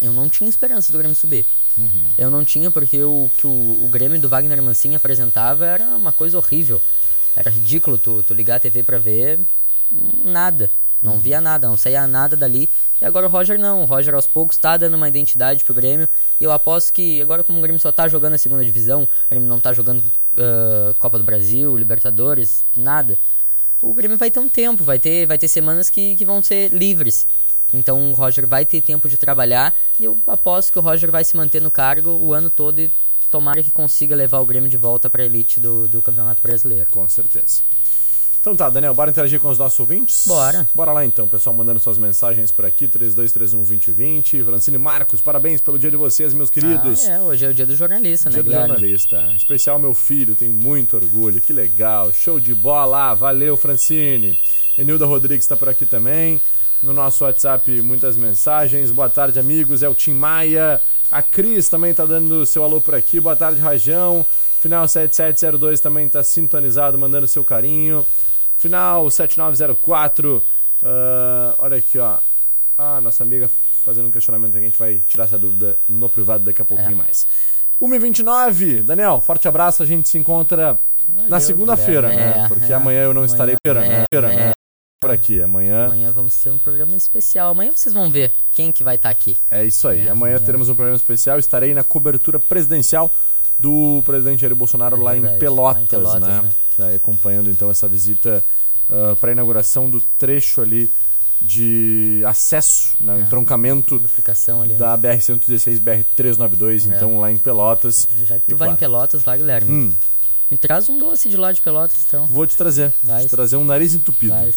eu 0.00 0.12
não 0.12 0.28
tinha 0.28 0.50
esperança 0.50 0.90
do 0.90 0.98
Grêmio 0.98 1.16
subir. 1.16 1.46
Uhum. 1.78 2.02
Eu 2.16 2.30
não 2.30 2.44
tinha 2.44 2.70
porque 2.70 3.02
o 3.02 3.30
que 3.36 3.46
o, 3.46 3.50
o 3.50 3.88
Grêmio 3.90 4.20
do 4.20 4.28
Wagner 4.28 4.62
Mancini 4.62 4.96
apresentava 4.96 5.66
era 5.66 5.84
uma 5.84 6.12
coisa 6.12 6.38
horrível. 6.38 6.80
Era 7.34 7.50
ridículo 7.50 7.98
tu, 7.98 8.22
tu 8.22 8.32
ligar 8.32 8.56
a 8.56 8.60
TV 8.60 8.82
pra 8.82 8.98
ver 8.98 9.40
nada. 10.24 10.70
Não 11.02 11.12
Uhum. 11.12 11.20
via 11.20 11.40
nada, 11.42 11.68
não 11.68 11.76
saía 11.76 12.06
nada 12.06 12.34
dali. 12.36 12.68
E 13.00 13.04
agora 13.04 13.26
o 13.26 13.30
Roger 13.30 13.58
não. 13.58 13.82
O 13.82 13.84
Roger 13.84 14.14
aos 14.14 14.26
poucos 14.26 14.56
tá 14.56 14.76
dando 14.78 14.94
uma 14.94 15.06
identidade 15.08 15.62
pro 15.64 15.74
Grêmio. 15.74 16.08
E 16.40 16.44
eu 16.44 16.50
aposto 16.50 16.92
que 16.92 17.20
agora 17.20 17.44
como 17.44 17.58
o 17.58 17.62
Grêmio 17.62 17.78
só 17.78 17.92
tá 17.92 18.08
jogando 18.08 18.32
a 18.32 18.38
segunda 18.38 18.64
divisão, 18.64 19.02
o 19.02 19.08
Grêmio 19.30 19.46
não 19.48 19.60
tá 19.60 19.72
jogando 19.74 20.02
ah, 20.38 20.94
Copa 20.98 21.18
do 21.18 21.24
Brasil, 21.24 21.76
Libertadores, 21.76 22.64
nada. 22.74 23.18
O 23.82 23.92
Grêmio 23.92 24.16
vai 24.16 24.30
ter 24.30 24.40
um 24.40 24.48
tempo, 24.48 24.82
vai 24.82 24.98
ter, 24.98 25.26
vai 25.26 25.36
ter 25.36 25.48
semanas 25.48 25.90
que, 25.90 26.16
que 26.16 26.24
vão 26.24 26.42
ser 26.42 26.72
livres. 26.72 27.28
Então 27.72 28.10
o 28.10 28.14
Roger 28.14 28.46
vai 28.46 28.64
ter 28.64 28.80
tempo 28.80 29.08
de 29.08 29.16
trabalhar 29.16 29.74
e 29.98 30.04
eu 30.04 30.18
aposto 30.26 30.72
que 30.72 30.78
o 30.78 30.82
Roger 30.82 31.10
vai 31.10 31.24
se 31.24 31.36
manter 31.36 31.60
no 31.60 31.70
cargo 31.70 32.10
o 32.10 32.32
ano 32.32 32.48
todo 32.48 32.80
e 32.80 32.90
tomara 33.30 33.62
que 33.62 33.70
consiga 33.70 34.14
levar 34.14 34.38
o 34.38 34.46
Grêmio 34.46 34.68
de 34.68 34.76
volta 34.76 35.10
para 35.10 35.22
a 35.22 35.26
elite 35.26 35.58
do, 35.58 35.88
do 35.88 36.00
Campeonato 36.00 36.40
Brasileiro. 36.40 36.88
Com 36.90 37.08
certeza. 37.08 37.62
Então 38.40 38.54
tá, 38.54 38.70
Daniel, 38.70 38.94
bora 38.94 39.10
interagir 39.10 39.40
com 39.40 39.48
os 39.48 39.58
nossos 39.58 39.80
ouvintes? 39.80 40.24
Bora. 40.24 40.68
Bora 40.72 40.92
lá 40.92 41.04
então, 41.04 41.26
pessoal, 41.26 41.52
mandando 41.56 41.80
suas 41.80 41.98
mensagens 41.98 42.52
por 42.52 42.64
aqui, 42.64 42.86
3231-2020. 42.86 44.44
Francine 44.44 44.78
Marcos, 44.78 45.20
parabéns 45.20 45.60
pelo 45.60 45.76
dia 45.78 45.90
de 45.90 45.96
vocês, 45.96 46.32
meus 46.32 46.48
queridos. 46.48 47.06
Ah, 47.08 47.12
é, 47.14 47.20
hoje 47.20 47.44
é 47.44 47.48
o 47.48 47.54
dia 47.54 47.66
do 47.66 47.74
jornalista, 47.74 48.30
Dia 48.30 48.38
né, 48.38 48.42
do 48.44 48.48
Guilherme? 48.48 48.68
jornalista. 48.68 49.32
Especial 49.34 49.80
meu 49.80 49.92
filho, 49.94 50.36
tem 50.36 50.48
muito 50.48 50.94
orgulho. 50.96 51.40
Que 51.40 51.52
legal. 51.52 52.12
Show 52.12 52.38
de 52.38 52.54
bola. 52.54 53.12
Valeu, 53.14 53.56
Francine. 53.56 54.38
Enilda 54.78 55.06
Rodrigues 55.06 55.44
está 55.44 55.56
por 55.56 55.68
aqui 55.68 55.84
também. 55.84 56.40
No 56.82 56.92
nosso 56.92 57.24
WhatsApp, 57.24 57.80
muitas 57.82 58.16
mensagens. 58.16 58.90
Boa 58.90 59.08
tarde, 59.08 59.38
amigos. 59.38 59.82
É 59.82 59.88
o 59.88 59.94
Tim 59.94 60.12
Maia. 60.14 60.80
A 61.10 61.22
Cris 61.22 61.68
também 61.68 61.90
está 61.90 62.04
dando 62.04 62.44
seu 62.46 62.62
alô 62.62 62.80
por 62.80 62.94
aqui. 62.94 63.18
Boa 63.18 63.34
tarde, 63.36 63.60
Rajão. 63.60 64.24
Final 64.60 64.86
7702 64.86 65.80
também 65.80 66.06
está 66.06 66.22
sintonizado, 66.22 66.98
mandando 66.98 67.26
seu 67.26 67.42
carinho. 67.44 68.04
Final 68.58 69.10
7904. 69.10 70.42
ah, 70.82 71.54
olha 71.58 71.78
aqui, 71.78 71.98
ó. 71.98 72.18
Ah, 72.78 73.00
nossa 73.00 73.22
amiga 73.22 73.48
fazendo 73.84 74.08
um 74.08 74.10
questionamento 74.10 74.56
aqui. 74.56 74.64
A 74.66 74.68
gente 74.68 74.78
vai 74.78 75.00
tirar 75.06 75.24
essa 75.24 75.38
dúvida 75.38 75.78
no 75.88 76.08
privado 76.08 76.44
daqui 76.44 76.60
a 76.60 76.64
pouquinho 76.64 76.92
É. 76.92 76.94
mais. 76.94 77.26
1h29. 77.80 78.82
Daniel, 78.82 79.20
forte 79.20 79.46
abraço. 79.48 79.82
A 79.82 79.86
gente 79.86 80.08
se 80.08 80.18
encontra 80.18 80.78
na 81.28 81.38
segunda-feira, 81.40 82.08
né? 82.08 82.42
É, 82.44 82.48
Porque 82.48 82.72
amanhã 82.72 83.02
eu 83.02 83.14
não 83.14 83.22
Amanhã- 83.22 83.26
estarei 83.32 83.56
feira, 83.64 83.80
né? 83.80 84.04
é. 84.12 84.20
né? 84.20 84.52
Por 85.08 85.14
aqui. 85.14 85.42
Amanhã 85.42 85.86
Amanhã 85.86 86.12
vamos 86.12 86.34
ter 86.36 86.50
um 86.50 86.58
programa 86.58 86.96
especial. 86.96 87.50
Amanhã 87.50 87.70
vocês 87.74 87.92
vão 87.94 88.10
ver 88.10 88.32
quem 88.54 88.70
que 88.72 88.82
vai 88.84 88.96
estar 88.96 89.10
aqui. 89.10 89.36
é 89.50 89.64
isso 89.64 89.86
aí. 89.88 89.98
É, 89.98 90.02
amanhã 90.10 90.12
amanhã. 90.34 90.38
teremos 90.40 90.68
um 90.68 90.74
programa 90.74 90.96
especial. 90.96 91.38
Estarei 91.38 91.72
na 91.74 91.82
cobertura 91.84 92.38
presidencial 92.38 93.12
do 93.58 94.02
presidente 94.04 94.40
Jair 94.40 94.54
Bolsonaro 94.54 94.96
É 94.96 95.02
lá, 95.02 95.12
verdade, 95.12 95.36
em 95.36 95.38
Pelotas, 95.38 95.76
lá 95.76 95.82
em 95.82 95.86
Pelotas, 95.86 96.20
né? 96.22 96.40
né? 96.42 96.50
Daí 96.78 96.96
acompanhando 96.96 97.50
então 97.50 97.70
essa 97.70 97.88
visita 97.88 98.44
para 99.20 99.30
a 99.30 99.32
inauguração 99.32 99.88
do 99.90 100.00
trecho 100.00 100.60
ali 100.60 100.92
de 101.40 102.22
acesso, 102.26 102.96
né? 103.00 103.14
o 103.14 103.18
É. 103.18 103.20
entroncamento 103.20 104.00
ali. 104.62 104.72
né? 104.72 104.78
da 104.78 104.96
BR-116, 104.96 105.78
BR-392, 105.80 106.90
É. 106.90 106.96
então 106.96 107.20
lá 107.20 107.30
em 107.30 107.36
Pelotas. 107.36 108.06
Já 108.24 108.36
que 108.38 108.42
E 108.46 108.48
tu 108.50 108.56
vai 108.56 108.68
claro. 108.68 108.72
em 108.72 108.76
Pelotas 108.78 109.24
lá, 109.24 109.36
Guilherme. 109.36 109.70
Hum, 109.70 109.92
Me 110.50 110.56
traz 110.56 110.88
um 110.88 110.96
doce 110.96 111.28
de 111.28 111.36
lá 111.36 111.50
de 111.52 111.60
Pelotas, 111.60 111.96
então. 112.06 112.24
vou 112.26 112.46
te 112.46 112.56
trazer. 112.56 112.94
Vai. 113.02 113.18
Vou 113.20 113.26
te 113.28 113.30
trazer 113.30 113.56
um 113.56 113.64
nariz 113.64 113.94
entupido. 113.94 114.32
Vai. 114.34 114.54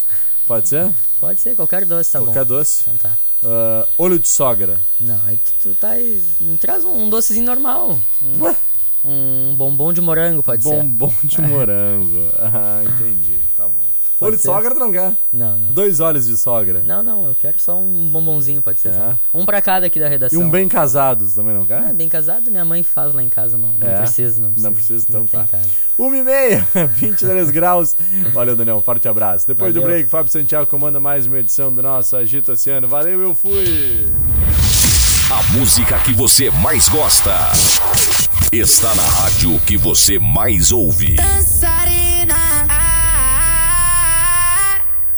Pode 0.49 0.67
ser? 0.67 0.91
Pode 1.19 1.39
ser, 1.39 1.55
qualquer 1.55 1.85
doce 1.85 2.11
tá 2.11 2.19
Qualquer 2.19 2.43
bom. 2.43 2.55
doce. 2.55 2.81
Então 2.89 2.97
tá. 2.97 3.15
Ah, 3.43 3.87
olho 3.99 4.17
de 4.17 4.27
sogra. 4.27 4.81
Não, 4.99 5.21
aí 5.27 5.37
tu, 5.37 5.53
tu 5.61 5.75
tá. 5.75 5.89
Me 6.41 6.57
traz 6.57 6.83
um, 6.83 7.03
um 7.03 7.07
docezinho 7.07 7.45
normal. 7.45 7.99
Um, 8.23 8.41
Ué? 8.41 8.55
um 9.05 9.53
bombom 9.55 9.93
de 9.93 10.01
morango, 10.01 10.41
pode 10.41 10.63
ser. 10.63 10.69
Bombom 10.81 11.13
de 11.23 11.39
morango. 11.39 12.31
ah, 12.39 12.81
entendi. 12.83 13.39
Tá 13.55 13.67
bom. 13.67 13.88
Olho 14.21 14.35
de 14.35 14.41
sogra 14.41 14.73
tu 14.73 14.79
não 14.79 14.91
quer? 14.91 15.15
Não, 15.31 15.57
não. 15.57 15.71
Dois 15.71 15.99
olhos 15.99 16.27
de 16.27 16.35
sogra. 16.37 16.81
Não, 16.85 17.01
não, 17.01 17.25
eu 17.27 17.35
quero 17.35 17.59
só 17.59 17.77
um 17.77 18.09
bombonzinho, 18.11 18.61
pode 18.61 18.79
ser. 18.79 18.89
É? 18.89 18.93
só. 18.93 19.17
Um 19.33 19.45
pra 19.45 19.61
cada 19.61 19.85
aqui 19.87 19.99
da 19.99 20.07
E 20.07 20.09
redação. 20.09 20.41
um 20.41 20.49
bem 20.49 20.67
casados 20.67 21.33
também 21.33 21.53
não 21.53 21.65
quer? 21.65 21.79
Ah, 21.89 21.93
bem 21.93 22.09
casado, 22.09 22.49
minha 22.51 22.65
mãe 22.65 22.83
faz 22.83 23.13
lá 23.13 23.23
em 23.23 23.29
casa, 23.29 23.57
não. 23.57 23.69
Não 23.79 23.87
É? 23.87 23.97
precisa, 23.97 24.41
não 24.41 24.49
precisa. 24.51 24.67
Não 24.69 24.73
precisa, 24.75 25.05
então 25.07 25.19
não 25.21 25.27
tem 25.27 25.39
tá. 25.41 25.47
casa. 25.47 25.69
Uma 25.97 26.17
e 26.17 26.23
meia, 26.23 26.67
23 26.95 27.49
graus. 27.51 27.95
Valeu, 28.33 28.55
Daniel. 28.55 28.77
Um 28.77 28.81
forte 28.81 29.07
abraço. 29.07 29.47
Depois 29.47 29.73
do 29.73 29.81
Valeu. 29.81 29.95
break, 29.95 30.09
Fábio 30.09 30.31
Santiago 30.31 30.67
comanda 30.67 30.99
mais 30.99 31.25
uma 31.27 31.39
edição 31.39 31.73
do 31.73 31.81
nosso 31.81 32.15
Agito 32.15 32.51
Oceano. 32.51 32.87
Valeu, 32.87 33.21
eu 33.21 33.33
fui! 33.35 34.07
A 35.31 35.43
música 35.53 35.97
que 35.99 36.11
você 36.13 36.49
mais 36.49 36.89
gosta 36.89 37.31
está 38.51 38.95
na 38.95 39.03
rádio 39.03 39.59
que 39.59 39.77
você 39.77 40.17
mais 40.17 40.71
ouve. 40.71 41.15
Dança, 41.15 41.69